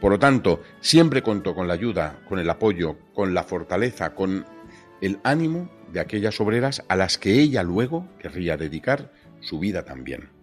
Por 0.00 0.12
lo 0.12 0.18
tanto, 0.18 0.62
siempre 0.80 1.22
contó 1.22 1.54
con 1.54 1.68
la 1.68 1.74
ayuda, 1.74 2.20
con 2.28 2.38
el 2.38 2.48
apoyo, 2.50 2.96
con 3.14 3.34
la 3.34 3.44
fortaleza, 3.44 4.14
con 4.14 4.44
el 5.00 5.18
ánimo 5.22 5.70
de 5.92 6.00
aquellas 6.00 6.40
obreras 6.40 6.82
a 6.88 6.96
las 6.96 7.18
que 7.18 7.34
ella 7.34 7.62
luego 7.62 8.08
querría 8.18 8.56
dedicar 8.56 9.12
su 9.40 9.58
vida 9.58 9.84
también. 9.84 10.35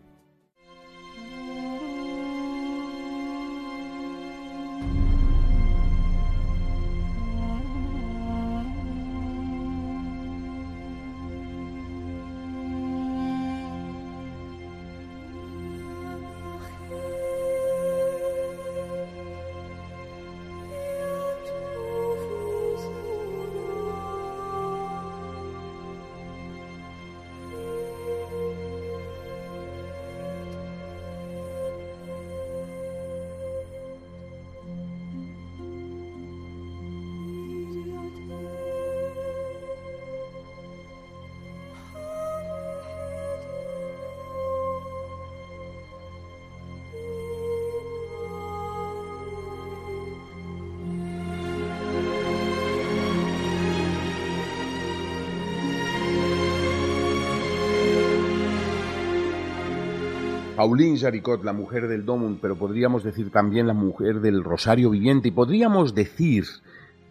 Pauline 60.64 60.98
Jaricot, 60.98 61.44
la 61.44 61.52
mujer 61.52 61.90
del 61.90 62.06
Domun, 62.06 62.40
pero 62.42 62.58
podríamos 62.58 63.04
decir 63.04 63.32
también 63.32 63.68
la 63.68 63.74
mujer 63.74 64.22
del 64.22 64.46
Rosario 64.46 64.92
Viviente, 64.92 65.28
y 65.28 65.32
podríamos 65.32 65.94
decir 65.94 66.46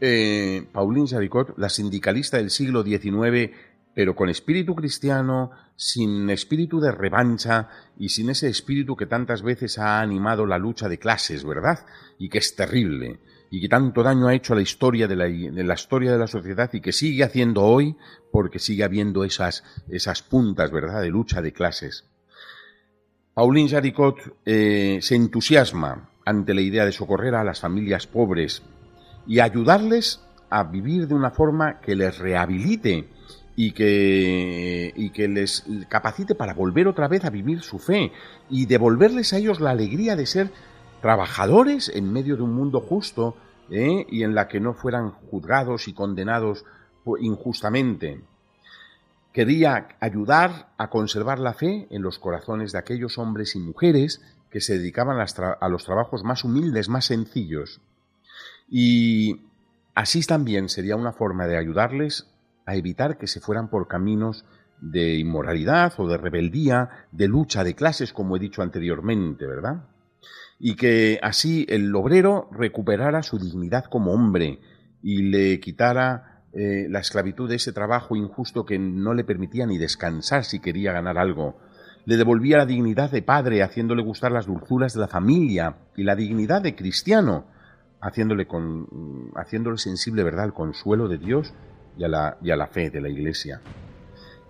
eh, 0.00 0.66
Pauline 0.72 1.06
Jaricot, 1.06 1.58
la 1.58 1.68
sindicalista 1.68 2.38
del 2.38 2.48
siglo 2.48 2.82
XIX, 2.82 3.52
pero 3.94 4.16
con 4.16 4.30
espíritu 4.30 4.74
cristiano, 4.74 5.50
sin 5.76 6.30
espíritu 6.30 6.80
de 6.80 6.92
revancha 6.92 7.68
y 7.98 8.08
sin 8.08 8.30
ese 8.30 8.48
espíritu 8.48 8.96
que 8.96 9.04
tantas 9.04 9.42
veces 9.42 9.78
ha 9.78 10.00
animado 10.00 10.46
la 10.46 10.56
lucha 10.56 10.88
de 10.88 10.98
clases, 10.98 11.44
¿verdad? 11.44 11.84
Y 12.18 12.30
que 12.30 12.38
es 12.38 12.56
terrible 12.56 13.20
y 13.50 13.60
que 13.60 13.68
tanto 13.68 14.02
daño 14.02 14.28
ha 14.28 14.34
hecho 14.34 14.54
a 14.54 14.56
la 14.56 14.62
historia 14.62 15.06
de 15.06 15.16
la, 15.16 15.26
de 15.26 15.62
la 15.62 15.74
historia 15.74 16.10
de 16.12 16.18
la 16.18 16.26
sociedad 16.26 16.70
y 16.72 16.80
que 16.80 16.92
sigue 16.92 17.22
haciendo 17.22 17.64
hoy 17.64 17.98
porque 18.30 18.58
sigue 18.58 18.82
habiendo 18.82 19.24
esas, 19.24 19.62
esas 19.90 20.22
puntas, 20.22 20.70
¿verdad?, 20.70 21.02
de 21.02 21.10
lucha 21.10 21.42
de 21.42 21.52
clases. 21.52 22.06
Pauline 23.34 23.68
Jaricot 23.68 24.16
eh, 24.44 24.98
se 25.00 25.14
entusiasma 25.14 26.10
ante 26.24 26.52
la 26.52 26.60
idea 26.60 26.84
de 26.84 26.92
socorrer 26.92 27.34
a 27.34 27.44
las 27.44 27.60
familias 27.60 28.06
pobres 28.06 28.62
y 29.26 29.40
ayudarles 29.40 30.20
a 30.50 30.64
vivir 30.64 31.08
de 31.08 31.14
una 31.14 31.30
forma 31.30 31.80
que 31.80 31.96
les 31.96 32.18
rehabilite 32.18 33.08
y 33.56 33.72
que, 33.72 34.92
y 34.94 35.10
que 35.10 35.28
les 35.28 35.64
capacite 35.88 36.34
para 36.34 36.52
volver 36.52 36.88
otra 36.88 37.08
vez 37.08 37.24
a 37.24 37.30
vivir 37.30 37.62
su 37.62 37.78
fe 37.78 38.12
y 38.50 38.66
devolverles 38.66 39.32
a 39.32 39.38
ellos 39.38 39.60
la 39.60 39.70
alegría 39.70 40.14
de 40.14 40.26
ser 40.26 40.50
trabajadores 41.00 41.90
en 41.94 42.12
medio 42.12 42.36
de 42.36 42.42
un 42.42 42.54
mundo 42.54 42.80
justo 42.80 43.36
¿eh? 43.70 44.06
y 44.10 44.24
en 44.24 44.34
la 44.34 44.48
que 44.48 44.60
no 44.60 44.74
fueran 44.74 45.10
juzgados 45.10 45.88
y 45.88 45.94
condenados 45.94 46.64
injustamente. 47.20 48.20
Quería 49.32 49.88
ayudar 50.00 50.72
a 50.76 50.90
conservar 50.90 51.38
la 51.38 51.54
fe 51.54 51.86
en 51.90 52.02
los 52.02 52.18
corazones 52.18 52.72
de 52.72 52.78
aquellos 52.78 53.16
hombres 53.18 53.56
y 53.56 53.58
mujeres 53.58 54.20
que 54.50 54.60
se 54.60 54.78
dedicaban 54.78 55.18
a 55.18 55.68
los 55.68 55.84
trabajos 55.84 56.22
más 56.22 56.44
humildes, 56.44 56.90
más 56.90 57.06
sencillos. 57.06 57.80
Y 58.68 59.40
así 59.94 60.20
también 60.22 60.68
sería 60.68 60.96
una 60.96 61.12
forma 61.12 61.46
de 61.46 61.56
ayudarles 61.56 62.28
a 62.66 62.76
evitar 62.76 63.16
que 63.16 63.26
se 63.26 63.40
fueran 63.40 63.70
por 63.70 63.88
caminos 63.88 64.44
de 64.82 65.16
inmoralidad 65.16 65.94
o 65.96 66.08
de 66.08 66.18
rebeldía, 66.18 67.06
de 67.12 67.28
lucha 67.28 67.64
de 67.64 67.74
clases, 67.74 68.12
como 68.12 68.36
he 68.36 68.40
dicho 68.40 68.62
anteriormente, 68.62 69.46
¿verdad? 69.46 69.84
Y 70.58 70.76
que 70.76 71.18
así 71.22 71.64
el 71.68 71.94
obrero 71.94 72.50
recuperara 72.52 73.22
su 73.22 73.38
dignidad 73.38 73.84
como 73.84 74.12
hombre 74.12 74.60
y 75.02 75.22
le 75.22 75.58
quitara 75.60 76.31
eh, 76.54 76.86
la 76.90 77.00
esclavitud 77.00 77.48
de 77.48 77.56
ese 77.56 77.72
trabajo 77.72 78.14
injusto 78.14 78.66
que 78.66 78.78
no 78.78 79.14
le 79.14 79.24
permitía 79.24 79.66
ni 79.66 79.78
descansar 79.78 80.44
si 80.44 80.60
quería 80.60 80.92
ganar 80.92 81.16
algo. 81.16 81.56
Le 82.04 82.16
devolvía 82.16 82.58
la 82.58 82.66
dignidad 82.66 83.10
de 83.10 83.22
padre, 83.22 83.62
haciéndole 83.62 84.02
gustar 84.02 84.32
las 84.32 84.46
dulzuras 84.46 84.92
de 84.92 85.00
la 85.00 85.08
familia, 85.08 85.76
y 85.96 86.02
la 86.02 86.16
dignidad 86.16 86.60
de 86.60 86.74
cristiano, 86.74 87.46
haciéndole, 88.00 88.46
con, 88.46 89.30
haciéndole 89.34 89.78
sensible 89.78 90.24
verdad 90.24 90.44
al 90.44 90.52
consuelo 90.52 91.08
de 91.08 91.18
Dios 91.18 91.54
y 91.96 92.04
a, 92.04 92.08
la, 92.08 92.36
y 92.42 92.50
a 92.50 92.56
la 92.56 92.66
fe 92.66 92.90
de 92.90 93.00
la 93.00 93.08
Iglesia. 93.08 93.60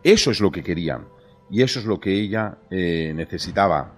Eso 0.02 0.30
es 0.30 0.40
lo 0.40 0.50
que 0.50 0.64
quería, 0.64 1.02
y 1.50 1.62
eso 1.62 1.78
es 1.78 1.84
lo 1.84 2.00
que 2.00 2.14
ella 2.14 2.58
eh, 2.70 3.12
necesitaba. 3.14 3.92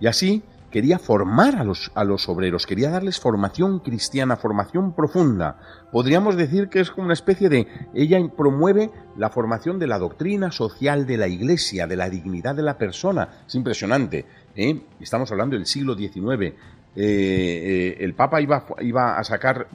Y 0.00 0.08
así 0.08 0.42
quería 0.76 0.98
formar 0.98 1.56
a 1.56 1.64
los, 1.64 1.90
a 1.94 2.04
los 2.04 2.28
obreros, 2.28 2.66
quería 2.66 2.90
darles 2.90 3.18
formación 3.18 3.78
cristiana, 3.78 4.36
formación 4.36 4.92
profunda. 4.92 5.56
Podríamos 5.90 6.36
decir 6.36 6.68
que 6.68 6.80
es 6.80 6.90
como 6.90 7.06
una 7.06 7.14
especie 7.14 7.48
de... 7.48 7.66
Ella 7.94 8.20
promueve 8.36 8.90
la 9.16 9.30
formación 9.30 9.78
de 9.78 9.86
la 9.86 9.98
doctrina 9.98 10.52
social 10.52 11.06
de 11.06 11.16
la 11.16 11.28
Iglesia, 11.28 11.86
de 11.86 11.96
la 11.96 12.10
dignidad 12.10 12.54
de 12.54 12.60
la 12.60 12.76
persona. 12.76 13.26
Es 13.46 13.54
impresionante. 13.54 14.26
¿eh? 14.54 14.82
Estamos 15.00 15.32
hablando 15.32 15.56
del 15.56 15.64
siglo 15.64 15.94
XIX. 15.94 16.20
Eh, 16.20 16.52
eh, 16.94 17.96
el 18.00 18.12
Papa 18.12 18.42
iba, 18.42 18.66
iba 18.82 19.18
a 19.18 19.24
sacar 19.24 19.68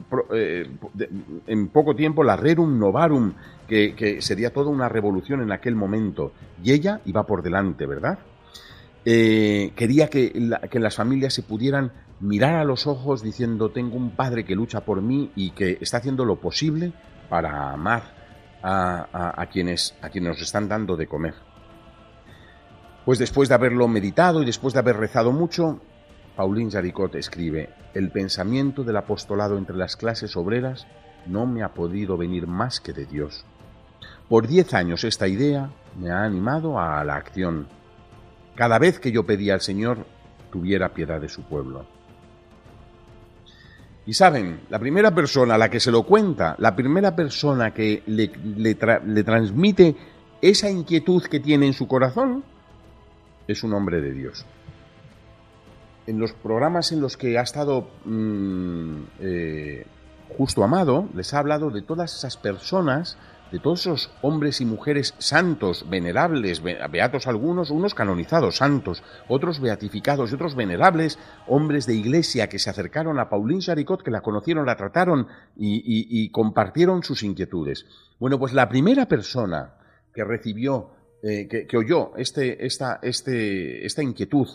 en 1.48 1.68
poco 1.70 1.96
tiempo 1.96 2.22
la 2.22 2.36
Rerum 2.36 2.78
Novarum, 2.78 3.32
que, 3.66 3.96
que 3.96 4.22
sería 4.22 4.52
toda 4.52 4.70
una 4.70 4.88
revolución 4.88 5.42
en 5.42 5.50
aquel 5.50 5.74
momento. 5.74 6.30
Y 6.62 6.70
ella 6.70 7.00
iba 7.06 7.26
por 7.26 7.42
delante, 7.42 7.86
¿verdad? 7.86 8.20
Eh, 9.04 9.72
quería 9.76 10.08
que, 10.08 10.32
que 10.70 10.78
las 10.78 10.96
familias 10.96 11.34
se 11.34 11.42
pudieran 11.42 11.92
mirar 12.20 12.54
a 12.54 12.64
los 12.64 12.86
ojos 12.86 13.22
diciendo 13.22 13.70
tengo 13.70 13.96
un 13.96 14.10
padre 14.10 14.44
que 14.44 14.54
lucha 14.54 14.82
por 14.82 15.02
mí 15.02 15.32
y 15.34 15.50
que 15.50 15.78
está 15.80 15.96
haciendo 15.98 16.24
lo 16.24 16.36
posible 16.36 16.92
para 17.28 17.72
amar 17.72 18.22
a, 18.62 19.46
quienes, 19.50 19.94
a 20.02 20.08
quienes 20.08 20.30
nos 20.30 20.42
están 20.42 20.68
dando 20.68 20.96
de 20.96 21.06
comer. 21.06 21.34
Pues 23.04 23.18
después 23.18 23.48
de 23.48 23.56
haberlo 23.56 23.88
meditado 23.88 24.42
y 24.42 24.46
después 24.46 24.74
de 24.74 24.80
haber 24.80 24.96
rezado 24.96 25.32
mucho, 25.32 25.80
Pauline 26.36 26.70
Jaricot 26.70 27.14
escribe, 27.16 27.70
el 27.94 28.10
pensamiento 28.10 28.84
del 28.84 28.96
apostolado 28.96 29.58
entre 29.58 29.76
las 29.76 29.96
clases 29.96 30.36
obreras 30.36 30.86
no 31.26 31.46
me 31.46 31.62
ha 31.62 31.74
podido 31.74 32.16
venir 32.16 32.46
más 32.46 32.80
que 32.80 32.92
de 32.92 33.06
Dios. 33.06 33.44
Por 34.28 34.46
diez 34.46 34.72
años 34.74 35.04
esta 35.04 35.26
idea 35.26 35.70
me 35.98 36.10
ha 36.10 36.22
animado 36.22 36.78
a 36.78 37.04
la 37.04 37.16
acción. 37.16 37.66
Cada 38.54 38.78
vez 38.78 39.00
que 39.00 39.12
yo 39.12 39.24
pedía 39.24 39.54
al 39.54 39.60
Señor, 39.60 40.06
tuviera 40.50 40.92
piedad 40.92 41.20
de 41.20 41.28
su 41.28 41.42
pueblo. 41.42 41.86
Y 44.04 44.14
saben, 44.14 44.62
la 44.68 44.78
primera 44.78 45.14
persona 45.14 45.54
a 45.54 45.58
la 45.58 45.70
que 45.70 45.78
se 45.78 45.92
lo 45.92 46.02
cuenta, 46.02 46.56
la 46.58 46.74
primera 46.74 47.14
persona 47.14 47.72
que 47.72 48.02
le, 48.06 49.24
transmite 49.24 49.96
esa 50.40 50.68
inquietud 50.68 51.22
que 51.24 51.38
tiene 51.38 51.66
en 51.66 51.72
su 51.72 51.86
corazón, 51.86 52.44
es 53.46 53.62
un 53.62 53.72
hombre 53.74 54.00
de 54.00 54.12
Dios. 54.12 54.44
En 56.06 56.18
los 56.18 56.32
programas 56.32 56.90
en 56.90 57.00
los 57.00 57.16
que 57.16 57.38
ha 57.38 57.42
estado 57.42 57.88
mm, 58.04 58.94
eh, 59.20 59.86
justo 60.36 60.64
amado, 60.64 61.08
les 61.14 61.32
ha 61.32 61.38
hablado 61.38 61.70
de 61.70 61.82
todas 61.82 62.16
esas 62.16 62.36
personas 62.36 63.16
de 63.52 63.58
todos 63.58 63.80
esos 63.80 64.10
hombres 64.22 64.62
y 64.62 64.64
mujeres 64.64 65.14
santos, 65.18 65.86
venerables, 65.88 66.62
beatos 66.62 67.26
algunos, 67.26 67.70
unos 67.70 67.94
canonizados 67.94 68.56
santos, 68.56 69.04
otros 69.28 69.60
beatificados 69.60 70.32
y 70.32 70.34
otros 70.34 70.56
venerables, 70.56 71.18
hombres 71.46 71.86
de 71.86 71.94
iglesia 71.94 72.48
que 72.48 72.58
se 72.58 72.70
acercaron 72.70 73.20
a 73.20 73.28
Pauline 73.28 73.60
Charicot, 73.60 74.02
que 74.02 74.10
la 74.10 74.22
conocieron, 74.22 74.64
la 74.64 74.76
trataron 74.76 75.28
y, 75.54 76.30
compartieron 76.30 77.02
sus 77.02 77.22
inquietudes. 77.22 77.84
Bueno, 78.18 78.38
pues 78.38 78.54
la 78.54 78.70
primera 78.70 79.06
persona 79.06 79.74
que 80.14 80.24
recibió, 80.24 80.90
eh, 81.22 81.46
que, 81.46 81.76
oyó 81.76 82.16
este, 82.16 82.64
esta, 82.64 83.00
este, 83.02 83.84
esta 83.84 84.02
inquietud 84.02 84.48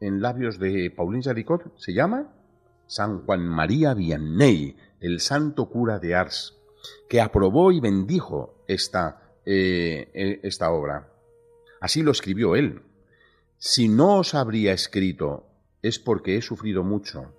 en 0.00 0.22
labios 0.22 0.60
de 0.60 0.92
Pauline 0.96 1.24
Charicot 1.24 1.76
se 1.76 1.92
llama 1.92 2.32
San 2.86 3.24
Juan 3.24 3.48
María 3.48 3.94
Vianney, 3.94 4.76
el 5.00 5.18
santo 5.18 5.68
cura 5.68 5.98
de 5.98 6.14
Ars 6.14 6.57
que 7.08 7.20
aprobó 7.20 7.72
y 7.72 7.80
bendijo 7.80 8.62
esta, 8.66 9.34
eh, 9.44 10.10
e, 10.14 10.40
esta 10.42 10.70
obra. 10.70 11.08
Así 11.80 12.02
lo 12.02 12.12
escribió 12.12 12.56
él. 12.56 12.82
Si 13.58 13.88
no 13.88 14.18
os 14.18 14.34
habría 14.34 14.72
escrito 14.72 15.46
es 15.82 15.98
porque 15.98 16.36
he 16.36 16.42
sufrido 16.42 16.82
mucho. 16.82 17.32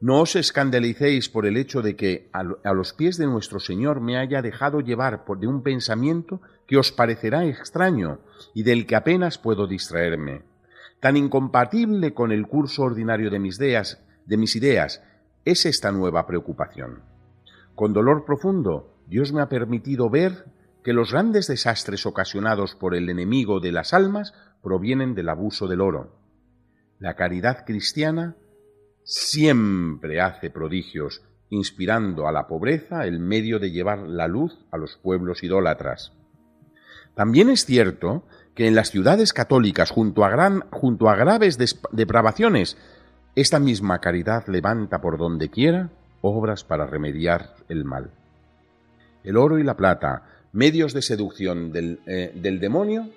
No 0.00 0.20
os 0.20 0.36
escandalicéis 0.36 1.28
por 1.28 1.46
el 1.46 1.56
hecho 1.56 1.80
de 1.80 1.96
que 1.96 2.28
a, 2.32 2.42
los 2.42 2.92
pies 2.92 3.16
de 3.16 3.26
nuestro 3.26 3.60
Señor 3.60 4.00
me 4.00 4.18
haya 4.18 4.42
dejado 4.42 4.80
llevar 4.80 5.24
por 5.24 5.38
de 5.38 5.46
un 5.46 5.62
pensamiento 5.62 6.40
que 6.66 6.76
os 6.76 6.92
parecerá 6.92 7.46
extraño 7.46 8.18
y 8.54 8.62
del 8.62 8.86
que 8.86 8.96
apenas 8.96 9.38
puedo 9.38 9.66
distraerme. 9.66 10.42
Tan 11.00 11.16
incompatible 11.16 12.12
con 12.12 12.30
el 12.30 12.46
curso 12.46 12.82
ordinario 12.82 13.30
de 13.30 13.38
mis 13.38 13.58
ideas, 13.58 14.02
de 14.26 14.36
mis 14.36 14.54
ideas 14.56 15.02
es 15.44 15.64
esta 15.64 15.92
nueva 15.92 16.26
preocupación. 16.26 17.02
Con 17.76 17.92
dolor 17.92 18.24
profundo, 18.24 18.96
Dios 19.06 19.34
me 19.34 19.42
ha 19.42 19.50
permitido 19.50 20.08
ver 20.08 20.46
que 20.82 20.94
los 20.94 21.12
grandes 21.12 21.46
desastres 21.46 22.06
ocasionados 22.06 22.74
por 22.74 22.94
el 22.94 23.10
enemigo 23.10 23.60
de 23.60 23.70
las 23.70 23.92
almas 23.92 24.32
provienen 24.62 25.14
del 25.14 25.28
abuso 25.28 25.68
del 25.68 25.82
oro. 25.82 26.16
La 26.98 27.16
caridad 27.16 27.66
cristiana 27.66 28.34
siempre 29.04 30.22
hace 30.22 30.48
prodigios, 30.48 31.22
inspirando 31.50 32.26
a 32.26 32.32
la 32.32 32.46
pobreza 32.46 33.04
el 33.04 33.20
medio 33.20 33.58
de 33.58 33.70
llevar 33.70 33.98
la 34.08 34.26
luz 34.26 34.58
a 34.70 34.78
los 34.78 34.96
pueblos 34.96 35.42
idólatras. 35.42 36.14
También 37.14 37.50
es 37.50 37.66
cierto 37.66 38.24
que 38.54 38.68
en 38.68 38.74
las 38.74 38.90
ciudades 38.90 39.34
católicas, 39.34 39.90
junto 39.90 40.24
a, 40.24 40.30
gran, 40.30 40.62
junto 40.70 41.10
a 41.10 41.16
graves 41.16 41.58
depravaciones, 41.92 42.78
esta 43.34 43.60
misma 43.60 44.00
caridad 44.00 44.46
levanta 44.48 45.02
por 45.02 45.18
donde 45.18 45.50
quiera 45.50 45.90
obras 46.20 46.64
para 46.64 46.86
remediar 46.86 47.54
el 47.68 47.84
mal. 47.84 48.10
El 49.24 49.36
oro 49.36 49.58
y 49.58 49.64
la 49.64 49.76
plata, 49.76 50.22
medios 50.52 50.94
de 50.94 51.02
seducción 51.02 51.72
del, 51.72 52.00
eh, 52.06 52.32
demonio, 52.60 53.10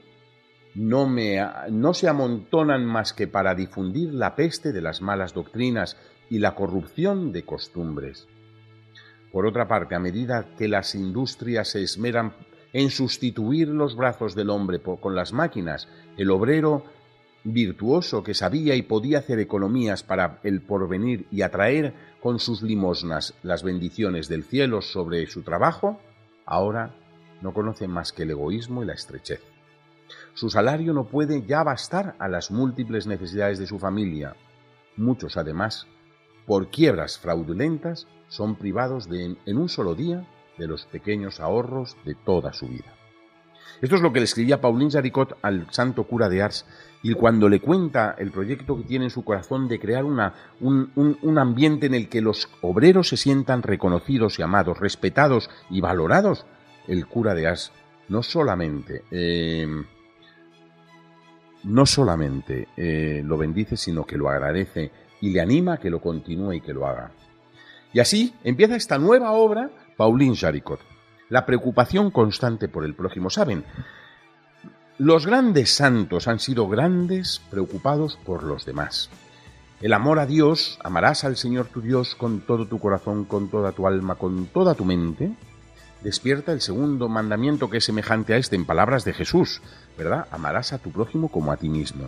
no, 0.75 1.07
me, 1.07 1.39
no 1.69 1.93
se 1.93 2.07
amontonan 2.07 2.85
más 2.85 3.13
que 3.13 3.27
para 3.27 3.55
difundir 3.55 4.13
la 4.13 4.35
peste 4.35 4.71
de 4.71 4.81
las 4.81 5.01
malas 5.01 5.33
doctrinas 5.33 5.97
y 6.29 6.39
la 6.39 6.55
corrupción 6.55 7.31
de 7.31 7.43
costumbres. 7.43 8.27
Por 9.31 9.45
otra 9.45 9.67
parte, 9.67 9.95
a 9.95 9.99
medida 9.99 10.55
que 10.57 10.67
las 10.67 10.95
industrias 10.95 11.69
se 11.69 11.83
esmeran 11.83 12.33
en 12.73 12.89
sustituir 12.89 13.67
los 13.67 13.95
brazos 13.95 14.35
del 14.35 14.49
hombre 14.49 14.79
con 14.79 15.15
las 15.15 15.33
máquinas, 15.33 15.88
el 16.17 16.31
obrero 16.31 16.83
virtuoso 17.43 18.23
que 18.23 18.34
sabía 18.34 18.75
y 18.75 18.82
podía 18.82 19.19
hacer 19.19 19.39
economías 19.39 20.04
para 20.04 20.39
el 20.43 20.62
porvenir 20.62 21.25
y 21.32 21.41
atraer 21.41 21.93
con 22.21 22.39
sus 22.39 22.62
limosnas 22.62 23.34
las 23.43 23.63
bendiciones 23.63 24.28
del 24.28 24.43
cielo 24.43 24.82
sobre 24.82 25.25
su 25.28 25.41
trabajo, 25.43 25.99
ahora 26.45 26.95
no 27.41 27.54
conoce 27.54 27.88
más 27.88 28.12
que 28.12 28.23
el 28.23 28.32
egoísmo 28.32 28.84
y 28.84 28.86
la 28.86 28.93
estrechez. 28.93 29.41
Su 30.34 30.49
salario 30.49 30.93
no 30.93 31.06
puede 31.06 31.43
ya 31.45 31.63
bastar 31.63 32.15
a 32.19 32.28
las 32.28 32.52
múltiples 32.52 33.08
necesidades 33.08 33.60
de 33.60 33.67
su 33.67 33.80
familia. 33.80 34.36
Muchos, 34.97 35.38
además, 35.38 35.88
por 36.45 36.69
quiebras 36.69 37.19
fraudulentas, 37.19 38.08
son 38.28 38.56
privados 38.56 39.10
de, 39.10 39.38
en 39.45 39.58
un 39.58 39.69
solo 39.69 39.95
día 39.95 40.28
de 40.58 40.67
los 40.67 40.86
pequeños 40.86 41.39
ahorros 41.39 41.95
de 42.06 42.15
toda 42.15 42.54
su 42.54 42.67
vida. 42.67 42.98
Esto 43.82 43.95
es 43.95 44.01
lo 44.01 44.12
que 44.12 44.19
le 44.19 44.25
escribía 44.25 44.62
Pauline 44.62 44.91
Jaricot 44.91 45.38
al 45.41 45.67
santo 45.71 46.03
cura 46.03 46.29
de 46.29 46.41
Ars 46.41 46.65
y 47.01 47.13
cuando 47.13 47.47
le 47.47 47.62
cuenta 47.62 48.15
el 48.17 48.32
proyecto 48.32 48.77
que 48.77 48.84
tiene 48.84 49.05
en 49.05 49.12
su 49.12 49.23
corazón 49.23 49.67
de 49.67 49.79
crear 49.79 50.03
una, 50.03 50.34
un, 50.60 51.38
ambiente 51.38 51.86
en 51.86 51.93
el 51.93 52.10
que 52.10 52.21
los 52.21 52.49
obreros 52.62 53.08
se 53.08 53.17
sientan 53.17 53.63
reconocidos 53.63 54.38
y 54.38 54.41
amados, 54.41 54.79
respetados 54.79 55.49
y 55.69 55.79
valorados, 55.79 56.45
el 56.88 57.08
cura 57.08 57.34
de 57.34 57.47
Ars 57.47 57.71
no 58.10 58.21
solamente, 58.21 59.03
em, 59.12 59.86
no 61.63 61.86
solamente 61.86 62.67
eh, 62.75 63.21
lo 63.23 63.38
bendice, 63.38 63.77
sino 63.77 64.05
que 64.05 64.17
lo 64.17 64.29
agradece 64.29 64.91
y 65.21 65.29
le 65.29 65.41
anima 65.41 65.73
a 65.73 65.77
que 65.77 65.89
lo 65.89 66.01
continúe 66.01 66.53
y 66.53 66.62
que 66.62 66.73
lo 66.73 66.86
haga. 66.86 67.12
Y 67.93 67.99
así 67.99 68.34
empieza 68.43 68.75
esta 68.75 68.97
nueva 68.97 69.32
obra, 69.32 69.69
Pauline 69.95 70.36
Jaricot. 70.36 70.79
La 71.30 71.46
preocupación 71.46 72.10
constante 72.10 72.68
por 72.68 72.84
el 72.84 72.96
prójimo. 72.96 73.30
Saben, 73.30 73.63
los 74.98 75.26
grandes 75.26 75.74
santos 75.74 76.28
han 76.28 76.39
sido 76.39 76.68
grandes 76.68 77.42
preocupados 77.50 78.18
por 78.26 78.44
los 78.44 78.65
demás. 78.65 79.10
El 79.80 79.94
amor 79.94 80.20
a 80.20 80.26
Dios, 80.26 80.78
amarás 80.84 81.24
al 81.24 81.38
Señor 81.38 81.68
tu 81.68 81.80
Dios 81.82 82.15
con 82.15 82.42
todo 82.42 82.68
tu 82.68 82.80
corazón, 82.80 83.24
con 83.24 83.50
toda 83.50 83.72
tu 83.72 83.88
alma, 83.88 84.15
con 84.15 84.48
toda 84.48 84.74
tu 84.74 84.84
mente, 84.84 85.32
despierta 86.02 86.52
el 86.52 86.60
segundo 86.60 87.08
mandamiento 87.08 87.70
que 87.70 87.78
es 87.78 87.86
semejante 87.86 88.34
a 88.34 88.38
este 88.38 88.58
en 88.58 88.65
palabras 88.65 89.06
de 89.06 89.13
Jesús, 89.13 89.62
¿verdad? 89.98 90.28
Amarás 90.32 90.74
a 90.74 90.80
tu 90.80 90.92
prójimo 90.92 91.30
como 91.30 91.54
a 91.54 91.58
ti 91.58 91.70
mismo. 91.70 92.08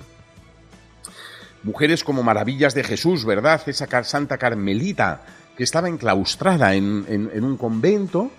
Mujeres 1.64 2.04
como 2.04 2.24
maravillas 2.24 2.74
de 2.74 2.84
Jesús, 2.84 3.24
¿verdad? 3.24 3.62
Esa 3.68 4.04
santa 4.04 4.38
Carmelita 4.38 5.22
que 5.56 5.64
estaba 5.64 5.88
enclaustrada 5.88 6.74
en, 6.74 7.06
en 7.08 7.44
un 7.44 7.56
convento 7.56 8.32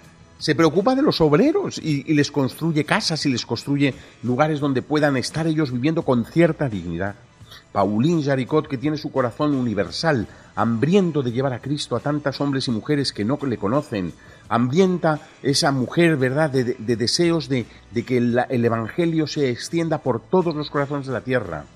se 0.42 0.57
preocupa 0.57 0.96
de 0.96 1.02
los 1.02 1.20
obreros 1.20 1.78
y, 1.78 2.02
les 2.14 2.33
construye 2.33 2.85
casas 2.85 3.24
y 3.26 3.28
les 3.31 3.46
construye 3.46 3.94
lugares 4.24 4.59
donde 4.59 4.83
puedan 4.83 5.16
estar 5.16 5.46
ellos 5.46 5.70
viviendo 5.70 6.02
con 6.02 6.24
cierta 6.24 6.68
dignidad. 6.68 7.14
Pauline 7.70 8.24
Jaricot, 8.24 8.66
que 8.66 8.76
tiene 8.76 8.96
su 8.96 9.12
corazón 9.12 9.55
universal, 9.55 10.26
hambriento 10.57 11.22
de 11.22 11.31
llevar 11.31 11.52
a 11.52 11.61
Cristo 11.61 11.94
a 11.94 12.00
tantos 12.00 12.40
hombres 12.40 12.66
y 12.66 12.72
mujeres 12.72 13.12
que 13.12 13.24
no 13.24 13.38
le 13.46 13.57
conocen, 13.57 14.14
hambrienta 14.48 15.20
esa 15.44 15.70
mujer, 15.70 16.16
¿verdad?, 16.16 16.50
de, 16.50 16.74
deseos 16.96 17.48
de, 17.48 17.64
que 18.05 18.16
el 18.16 18.64
Evangelio 18.64 19.28
se 19.28 19.48
extienda 19.48 19.98
por 19.98 20.20
todos 20.20 20.57
los 20.57 20.70
corazones 20.70 21.07
de 21.07 21.12
la 21.12 21.20
tierra 21.20 21.66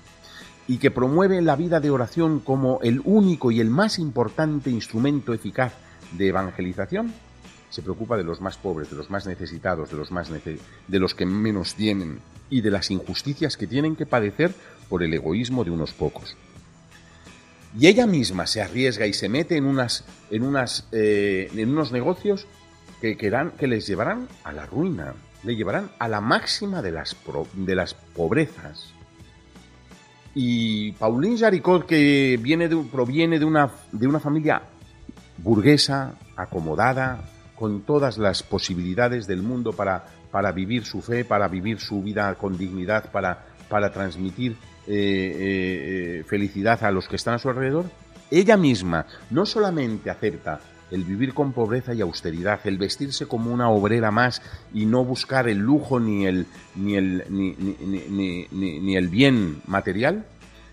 y 0.67 0.79
que 0.79 0.91
promueve 0.91 1.41
la 1.41 1.55
vida 1.55 1.79
de 1.79 1.89
oración 1.89 2.41
como 2.41 2.81
el 2.83 3.01
único 3.05 3.49
y 3.49 3.61
el 3.61 3.69
más 3.69 3.97
importante 3.97 4.69
instrumento 4.69 5.33
eficaz 5.33 5.71
de 6.11 6.27
evangelización 6.27 7.13
se 7.69 7.81
preocupa 7.81 8.17
de 8.17 8.23
los 8.23 8.41
más 8.41 8.57
pobres, 8.57 8.89
de 8.89 8.95
los 8.95 9.09
más 9.09 9.25
necesitados, 9.25 9.89
de 9.89 9.97
los, 9.97 10.11
más 10.11 10.29
de 10.29 10.99
los 10.99 11.13
que 11.13 11.25
menos 11.25 11.75
tienen 11.75 12.19
y 12.49 12.61
de 12.61 12.71
las 12.71 12.91
injusticias 12.91 13.57
que 13.57 13.67
tienen 13.67 13.95
que 13.95 14.05
padecer 14.05 14.53
por 14.89 15.03
el 15.03 15.13
egoísmo 15.13 15.63
de 15.63 15.71
unos 15.71 15.93
pocos. 15.93 16.37
Y 17.77 17.87
ella 17.87 18.07
misma 18.07 18.47
se 18.47 18.61
arriesga 18.61 19.05
y 19.05 19.13
se 19.13 19.29
mete 19.29 19.57
en, 19.57 19.65
unas, 19.65 20.05
en, 20.31 20.43
unas, 20.43 20.87
eh, 20.91 21.51
en 21.55 21.69
unos 21.69 21.91
negocios 21.91 22.47
que, 23.01 23.17
que 23.17 23.67
les 23.67 23.85
llevarán 23.85 24.27
a 24.43 24.53
la 24.53 24.65
ruina, 24.65 25.13
le 25.43 25.55
llevarán 25.55 25.91
a 25.99 26.07
la 26.07 26.21
máxima 26.21 26.81
de 26.81 26.91
las, 26.91 27.15
de 27.53 27.75
las 27.75 27.93
pobrezas. 27.93 28.93
Y 30.33 30.91
Pauline 30.93 31.37
Jaricot, 31.37 31.85
que 31.85 32.39
viene 32.41 32.69
de, 32.69 32.77
proviene 32.77 33.39
de 33.39 33.45
una, 33.45 33.71
de 33.91 34.07
una 34.07 34.19
familia 34.19 34.61
burguesa, 35.37 36.13
acomodada, 36.35 37.29
con 37.57 37.81
todas 37.81 38.17
las 38.17 38.43
posibilidades 38.43 39.27
del 39.27 39.41
mundo 39.41 39.73
para, 39.73 40.05
para 40.31 40.51
vivir 40.51 40.85
su 40.85 41.01
fe, 41.01 41.25
para 41.25 41.47
vivir 41.47 41.79
su 41.79 42.01
vida 42.01 42.35
con 42.35 42.57
dignidad, 42.57 43.11
para, 43.11 43.45
para 43.69 43.91
transmitir 43.91 44.55
eh, 44.87 46.19
eh, 46.19 46.23
felicidad 46.27 46.83
a 46.83 46.91
los 46.91 47.07
que 47.07 47.15
están 47.15 47.35
a 47.35 47.39
su 47.39 47.49
alrededor, 47.49 47.85
ella 48.29 48.57
misma 48.57 49.05
no 49.29 49.45
solamente 49.45 50.09
acepta 50.09 50.59
el 50.91 51.03
vivir 51.03 51.33
con 51.33 51.53
pobreza 51.53 51.93
y 51.93 52.01
austeridad, 52.01 52.59
el 52.65 52.77
vestirse 52.77 53.25
como 53.25 53.53
una 53.53 53.69
obrera 53.69 54.11
más 54.11 54.41
y 54.73 54.85
no 54.85 55.03
buscar 55.03 55.49
el 55.49 55.57
lujo 55.57 55.99
ni 55.99 56.25
el, 56.25 56.45
ni 56.75 56.95
el, 56.95 57.23
ni, 57.29 57.55
ni, 57.57 58.47
ni, 58.49 58.95
el 58.95 59.09
bien 59.09 59.61
material, 59.67 60.25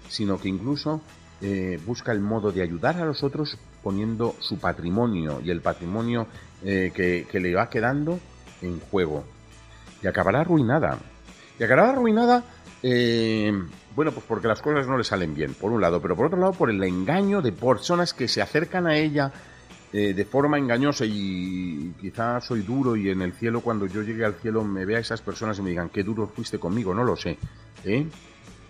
sino 0.08 0.38
que 0.40 0.48
incluso 0.48 1.00
eh, 1.40 1.80
busca 1.84 2.12
el 2.12 2.20
modo 2.20 2.52
de 2.52 2.62
ayudar 2.62 2.96
a 2.96 3.04
los 3.04 3.22
otros 3.22 3.58
poniendo 3.82 4.36
su 4.38 4.58
patrimonio 4.58 5.40
y 5.44 5.50
el 5.50 5.60
patrimonio 5.60 6.28
eh, 6.64 6.90
que, 6.94 7.40
le 7.40 7.54
va 7.54 7.68
quedando 7.68 8.18
en 8.62 8.80
juego. 8.80 9.24
Y 10.02 10.06
acabará 10.06 10.40
arruinada. 10.40 10.98
Y 11.58 11.64
acabará 11.64 11.90
arruinada, 11.90 12.44
eh, 12.82 13.52
bueno, 13.94 14.12
pues 14.12 14.26
porque 14.26 14.48
las 14.48 14.60
cosas 14.60 14.86
no 14.86 14.98
le 14.98 15.04
salen 15.04 15.34
bien, 15.34 15.54
por 15.54 15.70
un 15.70 15.80
lado, 15.80 16.00
pero 16.02 16.16
por 16.16 16.26
otro 16.26 16.38
lado 16.38 16.52
por 16.52 16.70
el 16.70 16.82
engaño 16.82 17.40
de 17.40 17.52
personas 17.52 18.12
que 18.12 18.28
se 18.28 18.42
acercan 18.42 18.86
a 18.86 18.96
ella 18.96 19.32
eh, 19.96 20.12
de 20.12 20.24
forma 20.24 20.58
engañosa 20.58 21.04
y 21.06 21.94
quizá 22.00 22.40
soy 22.40 22.62
duro 22.62 22.96
y 22.96 23.10
en 23.10 23.22
el 23.22 23.32
cielo 23.32 23.60
cuando 23.60 23.86
yo 23.86 24.02
llegue 24.02 24.24
al 24.24 24.34
cielo 24.34 24.64
me 24.64 24.84
vea 24.84 24.98
esas 24.98 25.20
personas 25.20 25.56
y 25.60 25.62
me 25.62 25.70
digan 25.70 25.88
qué 25.88 26.02
duro 26.02 26.26
fuiste 26.26 26.58
conmigo, 26.58 26.92
no 26.92 27.04
lo 27.04 27.14
sé, 27.14 27.38
¿eh? 27.84 28.04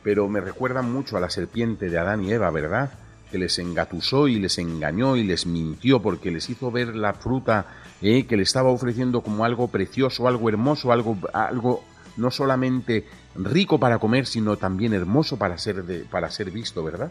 pero 0.02 0.28
me 0.28 0.42
recuerdan 0.42 0.92
mucho 0.92 1.16
a 1.16 1.20
la 1.20 1.30
serpiente 1.30 1.88
de 1.88 1.98
Adán 1.98 2.22
y 2.24 2.30
Eva, 2.30 2.50
¿verdad? 2.50 2.90
Que 3.34 3.38
les 3.40 3.58
engatusó 3.58 4.28
y 4.28 4.38
les 4.38 4.58
engañó 4.58 5.16
y 5.16 5.24
les 5.24 5.44
mintió 5.44 6.00
porque 6.00 6.30
les 6.30 6.48
hizo 6.50 6.70
ver 6.70 6.94
la 6.94 7.14
fruta 7.14 7.66
¿eh? 8.00 8.26
que 8.26 8.36
le 8.36 8.44
estaba 8.44 8.70
ofreciendo 8.70 9.22
como 9.22 9.44
algo 9.44 9.66
precioso, 9.66 10.28
algo 10.28 10.48
hermoso, 10.48 10.92
algo, 10.92 11.18
algo 11.32 11.82
no 12.16 12.30
solamente 12.30 13.08
rico 13.34 13.80
para 13.80 13.98
comer, 13.98 14.26
sino 14.26 14.56
también 14.56 14.94
hermoso 14.94 15.36
para 15.36 15.58
ser, 15.58 15.82
de, 15.82 16.04
para 16.04 16.30
ser 16.30 16.52
visto, 16.52 16.84
¿verdad? 16.84 17.10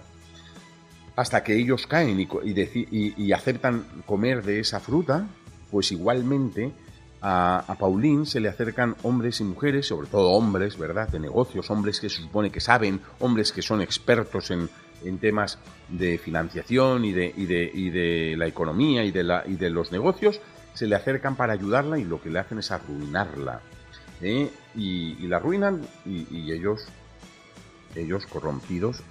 hasta 1.18 1.44
que 1.44 1.58
ellos 1.58 1.88
caen 1.88 2.26
y, 2.42 3.32
aceptan 3.34 3.86
comer 4.06 4.46
de 4.46 4.62
esa 4.62 4.80
fruta, 4.80 5.28
pues 5.72 5.92
igualmente 5.92 6.72
a, 7.22 7.66
a, 7.68 7.76
Paulín 7.76 8.26
se 8.26 8.40
le 8.40 8.48
acercan 8.48 8.96
hombres 9.04 9.42
y 9.42 9.44
mujeres, 9.44 9.88
sobre 9.88 10.08
todo 10.08 10.32
hombres, 10.32 10.78
¿verdad?, 10.78 11.10
de 11.10 11.20
negocios, 11.20 11.70
hombres 11.70 12.00
que 12.00 12.08
se 12.08 12.22
supone 12.22 12.50
que 12.50 12.62
saben, 12.62 13.02
hombres 13.20 13.52
que 13.52 13.62
son 13.62 13.82
expertos 13.82 14.52
en, 14.52 14.70
temas 15.20 15.60
de 15.90 16.18
financiación 16.18 17.06
y 17.06 17.12
de, 17.12 17.34
de, 17.34 18.36
la 18.38 18.48
economía 18.48 19.04
y 19.04 19.12
de, 19.12 19.24
la, 19.24 19.44
y 19.46 19.56
de 19.56 19.70
los 19.70 19.92
negocios, 19.92 20.40
se 20.74 20.88
le 20.88 20.96
acercan 20.96 21.36
para 21.36 21.54
ayudarla 21.54 22.00
y 22.00 22.04
lo 22.04 22.22
que 22.22 22.30
le 22.30 22.40
hacen 22.40 22.60
es 22.60 22.72
arruinarla. 22.72 23.62
¿eh? 24.22 24.50
Y, 24.76 25.28
la 25.28 25.38
arruinan 25.38 25.82
y, 26.06 26.52
ellos, 26.52 26.88
ellos 27.96 28.26
corrompidos, 28.26 29.04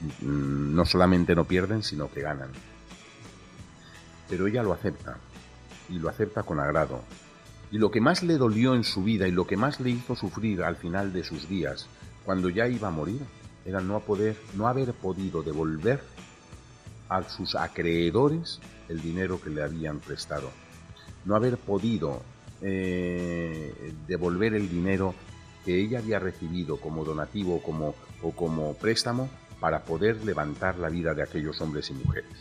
Mm, 0.00 0.74
no 0.74 0.84
solamente 0.84 1.34
no 1.34 1.44
pierden, 1.44 1.82
sino 1.82 2.10
que 2.10 2.22
ganan. 2.22 2.50
Pero 4.28 4.46
ella 4.46 4.62
lo 4.62 4.72
acepta, 4.72 5.18
y 5.88 5.98
lo 5.98 6.08
acepta 6.08 6.42
con 6.42 6.60
agrado. 6.60 7.02
Y 7.70 7.78
lo 7.78 7.90
que 7.90 8.00
más 8.00 8.22
le 8.22 8.38
dolió 8.38 8.74
en 8.74 8.84
su 8.84 9.02
vida 9.02 9.26
y 9.26 9.32
lo 9.32 9.46
que 9.46 9.56
más 9.56 9.80
le 9.80 9.90
hizo 9.90 10.14
sufrir 10.14 10.62
al 10.62 10.76
final 10.76 11.12
de 11.12 11.24
sus 11.24 11.48
días, 11.48 11.88
cuando 12.24 12.48
ya 12.48 12.68
iba 12.68 12.88
a 12.88 12.92
morir, 12.92 13.20
era 13.68 13.80
no, 13.80 14.00
poder, 14.00 14.34
no 14.54 14.66
haber 14.66 14.94
podido 14.94 15.42
devolver 15.42 16.00
a 17.10 17.22
sus 17.28 17.54
acreedores 17.54 18.60
el 18.88 19.02
dinero 19.02 19.40
que 19.40 19.50
le 19.50 19.62
habían 19.62 20.00
prestado. 20.00 20.50
No 21.26 21.36
haber 21.36 21.58
podido 21.58 22.22
eh, 22.62 23.92
devolver 24.06 24.54
el 24.54 24.70
dinero 24.70 25.14
que 25.66 25.78
ella 25.78 25.98
había 25.98 26.18
recibido 26.18 26.78
como 26.78 27.04
donativo 27.04 27.62
como, 27.62 27.94
o 28.22 28.32
como 28.32 28.72
préstamo 28.74 29.28
para 29.60 29.84
poder 29.84 30.24
levantar 30.24 30.78
la 30.78 30.88
vida 30.88 31.12
de 31.12 31.22
aquellos 31.22 31.60
hombres 31.60 31.90
y 31.90 31.92
mujeres. 31.92 32.32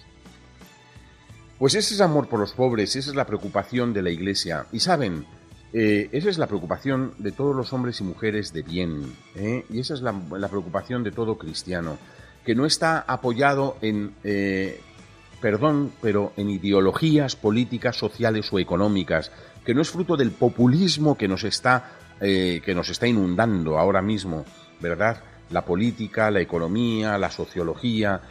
Pues 1.59 1.75
ese 1.75 1.95
es 1.95 1.99
amor 1.99 2.29
por 2.29 2.39
los 2.39 2.53
pobres, 2.53 2.95
esa 2.95 3.09
es 3.09 3.15
la 3.17 3.25
preocupación 3.25 3.91
de 3.91 4.03
la 4.03 4.11
Iglesia. 4.11 4.67
Y 4.71 4.79
saben, 4.79 5.25
eh, 5.73 6.09
esa 6.11 6.29
es 6.29 6.37
la 6.37 6.47
preocupación 6.47 7.13
de 7.17 7.31
todos 7.31 7.55
los 7.55 7.73
hombres 7.73 7.99
y 7.99 8.03
mujeres 8.03 8.53
de 8.53 8.61
bien, 8.61 9.13
¿eh? 9.35 9.65
y 9.69 9.79
esa 9.79 9.93
es 9.93 10.01
la, 10.01 10.13
preocupación 10.49 11.03
de 11.03 11.11
todo 11.11 11.37
cristiano, 11.37 11.97
que 12.45 12.55
no 12.55 12.65
está 12.65 12.99
apoyado 12.99 13.77
en, 13.81 14.13
eh, 14.23 14.79
perdón, 15.41 15.91
pero 16.01 16.31
en 16.37 16.49
ideologías 16.49 17.35
políticas, 17.35 17.97
sociales 17.97 18.51
o 18.51 18.59
económicas, 18.59 19.31
que 19.65 19.73
no 19.73 19.81
es 19.81 19.89
fruto 19.89 20.15
del 20.15 20.31
populismo 20.31 21.17
que 21.17 21.27
nos 21.27 21.43
está, 21.43 21.91
que 22.19 22.73
nos 22.73 22.89
está 22.89 23.05
inundando 23.05 23.77
ahora 23.77 24.01
mismo, 24.01 24.45
¿verdad? 24.79 25.21
la 25.51 25.63
política, 25.63 26.31
la 26.31 26.39
economía, 26.39 27.17
la 27.17 27.29
sociología 27.29 28.21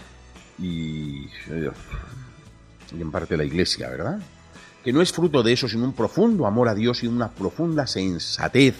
y, 0.58 1.26
y 2.92 3.00
en 3.00 3.10
parte 3.10 3.36
la 3.36 3.44
iglesia, 3.44 3.90
¿verdad? 3.90 4.18
Que 4.86 4.92
no 4.92 5.02
es 5.02 5.10
fruto 5.10 5.42
de 5.42 5.52
eso, 5.52 5.66
sino 5.66 5.82
un 5.82 5.94
profundo 5.94 6.46
amor 6.46 6.68
a 6.68 6.74
Dios 6.76 7.02
y 7.02 7.08
una 7.08 7.32
profunda 7.32 7.88
sensatez 7.88 8.76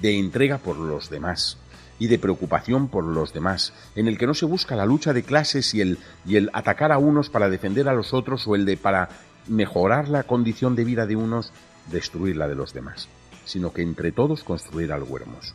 de 0.00 0.18
entrega 0.18 0.56
por 0.56 0.78
los 0.78 1.10
demás 1.10 1.58
y 1.98 2.06
de 2.06 2.18
preocupación 2.18 2.88
por 2.88 3.04
los 3.04 3.34
demás, 3.34 3.74
en 3.96 4.08
el 4.08 4.16
que 4.16 4.26
no 4.26 4.32
se 4.32 4.46
busca 4.46 4.76
la 4.76 4.86
lucha 4.86 5.12
de 5.12 5.24
clases 5.24 5.74
y 5.74 5.82
el, 5.82 5.98
y 6.24 6.36
el 6.36 6.48
atacar 6.54 6.90
a 6.90 6.96
unos 6.96 7.28
para 7.28 7.50
defender 7.50 7.86
a 7.86 7.92
los 7.92 8.14
otros 8.14 8.48
o 8.48 8.54
el 8.54 8.64
de 8.64 8.78
para 8.78 9.10
mejorar 9.46 10.08
la 10.08 10.22
condición 10.22 10.74
de 10.74 10.84
vida 10.84 11.04
de 11.04 11.16
unos, 11.16 11.52
destruir 11.92 12.38
la 12.38 12.48
de 12.48 12.54
los 12.54 12.72
demás, 12.72 13.06
sino 13.44 13.74
que 13.74 13.82
entre 13.82 14.12
todos 14.12 14.42
construir 14.42 14.90
algo 14.90 15.18
hermoso. 15.18 15.54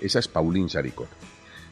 Esa 0.00 0.18
es 0.18 0.26
Pauline 0.26 0.68
Jaricot. 0.68 1.06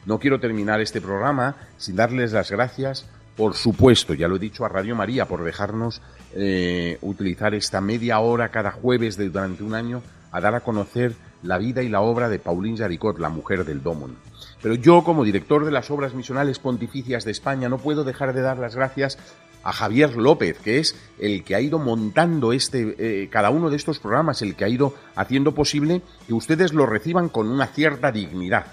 No 0.05 0.19
quiero 0.19 0.39
terminar 0.39 0.79
este 0.79 1.01
programa 1.01 1.57
sin 1.77 1.97
darles 1.97 2.31
las 2.31 2.49
gracias, 2.49 3.05
por 3.35 3.55
supuesto, 3.55 4.13
ya 4.13 4.27
lo 4.27 4.37
he 4.37 4.39
dicho 4.39 4.65
a 4.65 4.69
Radio 4.69 4.95
María, 4.95 5.27
por 5.27 5.43
dejarnos 5.43 6.01
eh, 6.33 6.97
utilizar 7.01 7.53
esta 7.53 7.81
media 7.81 8.19
hora 8.19 8.49
cada 8.49 8.71
jueves 8.71 9.17
de, 9.17 9.29
durante 9.29 9.63
un 9.63 9.75
año 9.75 10.01
a 10.31 10.41
dar 10.41 10.55
a 10.55 10.61
conocer 10.61 11.13
la 11.43 11.57
vida 11.57 11.83
y 11.83 11.89
la 11.89 12.01
obra 12.01 12.29
de 12.29 12.39
Pauline 12.39 12.77
Jaricot, 12.77 13.19
la 13.19 13.29
mujer 13.29 13.65
del 13.65 13.83
Domon. 13.83 14.15
Pero 14.61 14.75
yo, 14.75 15.03
como 15.03 15.23
director 15.23 15.63
de 15.63 15.71
las 15.71 15.91
obras 15.91 16.13
misionales 16.13 16.59
pontificias 16.59 17.23
de 17.23 17.31
España, 17.31 17.69
no 17.69 17.77
puedo 17.77 18.03
dejar 18.03 18.33
de 18.33 18.41
dar 18.41 18.57
las 18.57 18.75
gracias 18.75 19.17
a 19.63 19.73
Javier 19.73 20.15
López, 20.15 20.59
que 20.59 20.79
es 20.79 20.95
el 21.19 21.43
que 21.43 21.55
ha 21.55 21.61
ido 21.61 21.79
montando 21.79 22.53
este, 22.53 22.95
eh, 22.97 23.29
cada 23.29 23.49
uno 23.49 23.69
de 23.69 23.75
estos 23.75 23.99
programas, 23.99 24.41
el 24.41 24.55
que 24.55 24.63
ha 24.63 24.69
ido 24.69 24.93
haciendo 25.15 25.53
posible 25.53 26.01
que 26.27 26.33
ustedes 26.33 26.73
lo 26.73 26.85
reciban 26.85 27.29
con 27.29 27.47
una 27.47 27.67
cierta 27.67 28.11
dignidad. 28.11 28.67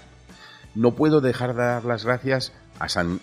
No 0.75 0.95
puedo 0.95 1.21
dejar 1.21 1.53
de 1.55 1.63
dar 1.63 1.85
las 1.85 2.05
gracias 2.05 2.53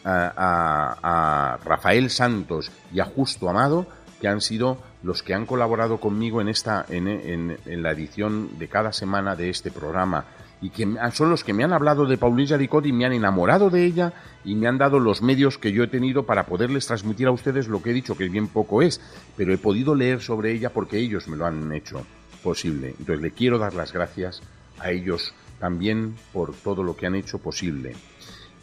a, 0.05 1.59
Rafael 1.65 2.11
Santos 2.11 2.71
y 2.93 3.01
a 3.01 3.05
Justo 3.05 3.49
Amado, 3.49 3.87
que 4.21 4.29
han 4.29 4.41
sido 4.41 4.79
los 5.03 5.23
que 5.23 5.35
han 5.35 5.47
colaborado 5.47 5.99
conmigo 5.99 6.41
en 6.41 6.49
esta 6.49 6.85
en, 6.89 7.09
en, 7.09 7.83
la 7.83 7.93
edición 7.93 8.59
de 8.59 8.69
cada 8.69 8.93
semana 8.93 9.35
de 9.35 9.49
este 9.49 9.71
programa 9.71 10.27
y 10.61 10.69
que 10.69 10.87
son 11.13 11.31
los 11.31 11.43
que 11.43 11.55
me 11.55 11.65
han 11.65 11.73
hablado 11.73 12.05
de 12.05 12.19
Paulina 12.19 12.51
Jaricot 12.51 12.85
y 12.85 12.93
me 12.93 13.07
han 13.07 13.15
enamorado 13.15 13.71
de 13.71 13.87
ella 13.87 14.13
y 14.45 14.55
me 14.55 14.67
han 14.67 14.77
dado 14.77 14.99
los 14.99 15.23
medios 15.23 15.57
que 15.57 15.73
yo 15.73 15.85
he 15.85 15.89
tenido 15.89 16.27
para 16.27 16.45
poderles 16.45 16.87
transmitir 16.87 17.29
a 17.29 17.33
ustedes 17.33 17.67
lo 17.67 17.83
que 17.83 17.91
he 17.91 17.95
dicho, 17.95 18.15
que 18.15 18.29
bien 18.29 18.49
poco 18.49 18.83
es, 18.83 19.01
pero 19.37 19.55
he 19.55 19.59
podido 19.59 19.95
leer 19.95 20.21
sobre 20.21 20.53
ella 20.53 20.71
porque 20.71 20.99
ellos 20.99 21.29
me 21.29 21.39
lo 21.39 21.47
han 21.47 21.73
hecho 21.73 22.05
posible. 22.43 22.95
Entonces 22.99 23.23
le 23.23 23.31
quiero 23.31 23.59
dar 23.59 23.73
las 23.73 23.93
gracias 23.93 24.43
a 24.79 24.91
ellos 24.91 25.35
también 25.59 26.17
por 26.33 26.55
todo 26.55 26.83
lo 26.83 26.97
que 26.97 27.07
han 27.07 27.15
hecho 27.15 27.39
posible. 27.39 27.95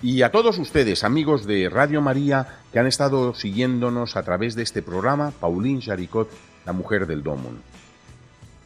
Y 0.01 0.21
a 0.21 0.31
todos 0.31 0.60
ustedes, 0.60 1.03
amigos 1.03 1.47
de 1.47 1.69
Radio 1.69 2.01
María, 2.01 2.60
que 2.71 2.77
han 2.77 2.86
estado 2.86 3.33
siguiéndonos 3.33 4.15
a 4.15 4.21
través 4.21 4.53
de 4.53 4.62
este 4.62 4.83
programa, 4.83 5.31
Pauline 5.31 5.81
Jaricot, 5.81 6.29
la 6.67 6.71
mujer 6.71 7.07
del 7.07 7.23
Domon. 7.23 7.62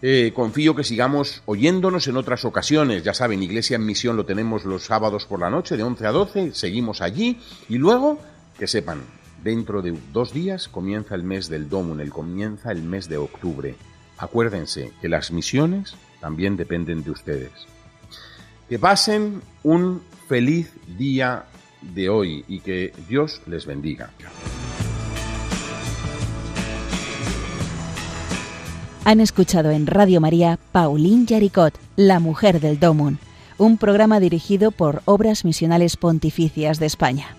Eh, 0.01 0.33
confío 0.35 0.75
que 0.75 0.83
sigamos 0.83 1.41
oyéndonos 1.45 2.07
en 2.07 2.17
otras 2.17 2.43
ocasiones. 2.43 3.03
Ya 3.03 3.13
saben, 3.13 3.43
Iglesia 3.43 3.75
en 3.75 3.85
Misión 3.85 4.17
lo 4.17 4.25
tenemos 4.25 4.65
los 4.65 4.83
sábados 4.83 5.25
por 5.25 5.39
la 5.39 5.49
noche 5.49 5.77
de 5.77 5.83
11 5.83 6.05
a 6.05 6.11
12. 6.11 6.53
Seguimos 6.53 7.01
allí. 7.01 7.39
Y 7.69 7.77
luego, 7.77 8.19
que 8.59 8.67
sepan, 8.67 9.01
dentro 9.41 9.81
de 9.81 9.97
dos 10.11 10.33
días 10.33 10.67
comienza 10.67 11.15
el 11.15 11.23
mes 11.23 11.47
del 11.47 11.69
Domun, 11.69 12.01
el 12.01 12.11
comienza 12.11 12.71
el 12.71 12.83
mes 12.83 13.07
de 13.07 13.17
octubre. 13.17 13.75
Acuérdense 14.17 14.91
que 15.01 15.07
las 15.07 15.31
misiones 15.31 15.95
también 16.19 16.57
dependen 16.57 17.03
de 17.03 17.11
ustedes. 17.11 17.51
Que 18.71 18.79
pasen 18.79 19.41
un 19.63 20.01
feliz 20.29 20.71
día 20.97 21.43
de 21.81 22.07
hoy 22.07 22.45
y 22.47 22.61
que 22.61 22.93
Dios 23.09 23.41
les 23.45 23.65
bendiga. 23.65 24.11
Han 29.03 29.19
escuchado 29.19 29.71
en 29.71 29.87
Radio 29.87 30.21
María 30.21 30.57
Pauline 30.71 31.25
Jaricot, 31.27 31.77
la 31.97 32.21
mujer 32.21 32.61
del 32.61 32.79
Domun, 32.79 33.19
un 33.57 33.75
programa 33.75 34.21
dirigido 34.21 34.71
por 34.71 35.01
Obras 35.03 35.43
Misionales 35.43 35.97
Pontificias 35.97 36.79
de 36.79 36.85
España. 36.85 37.35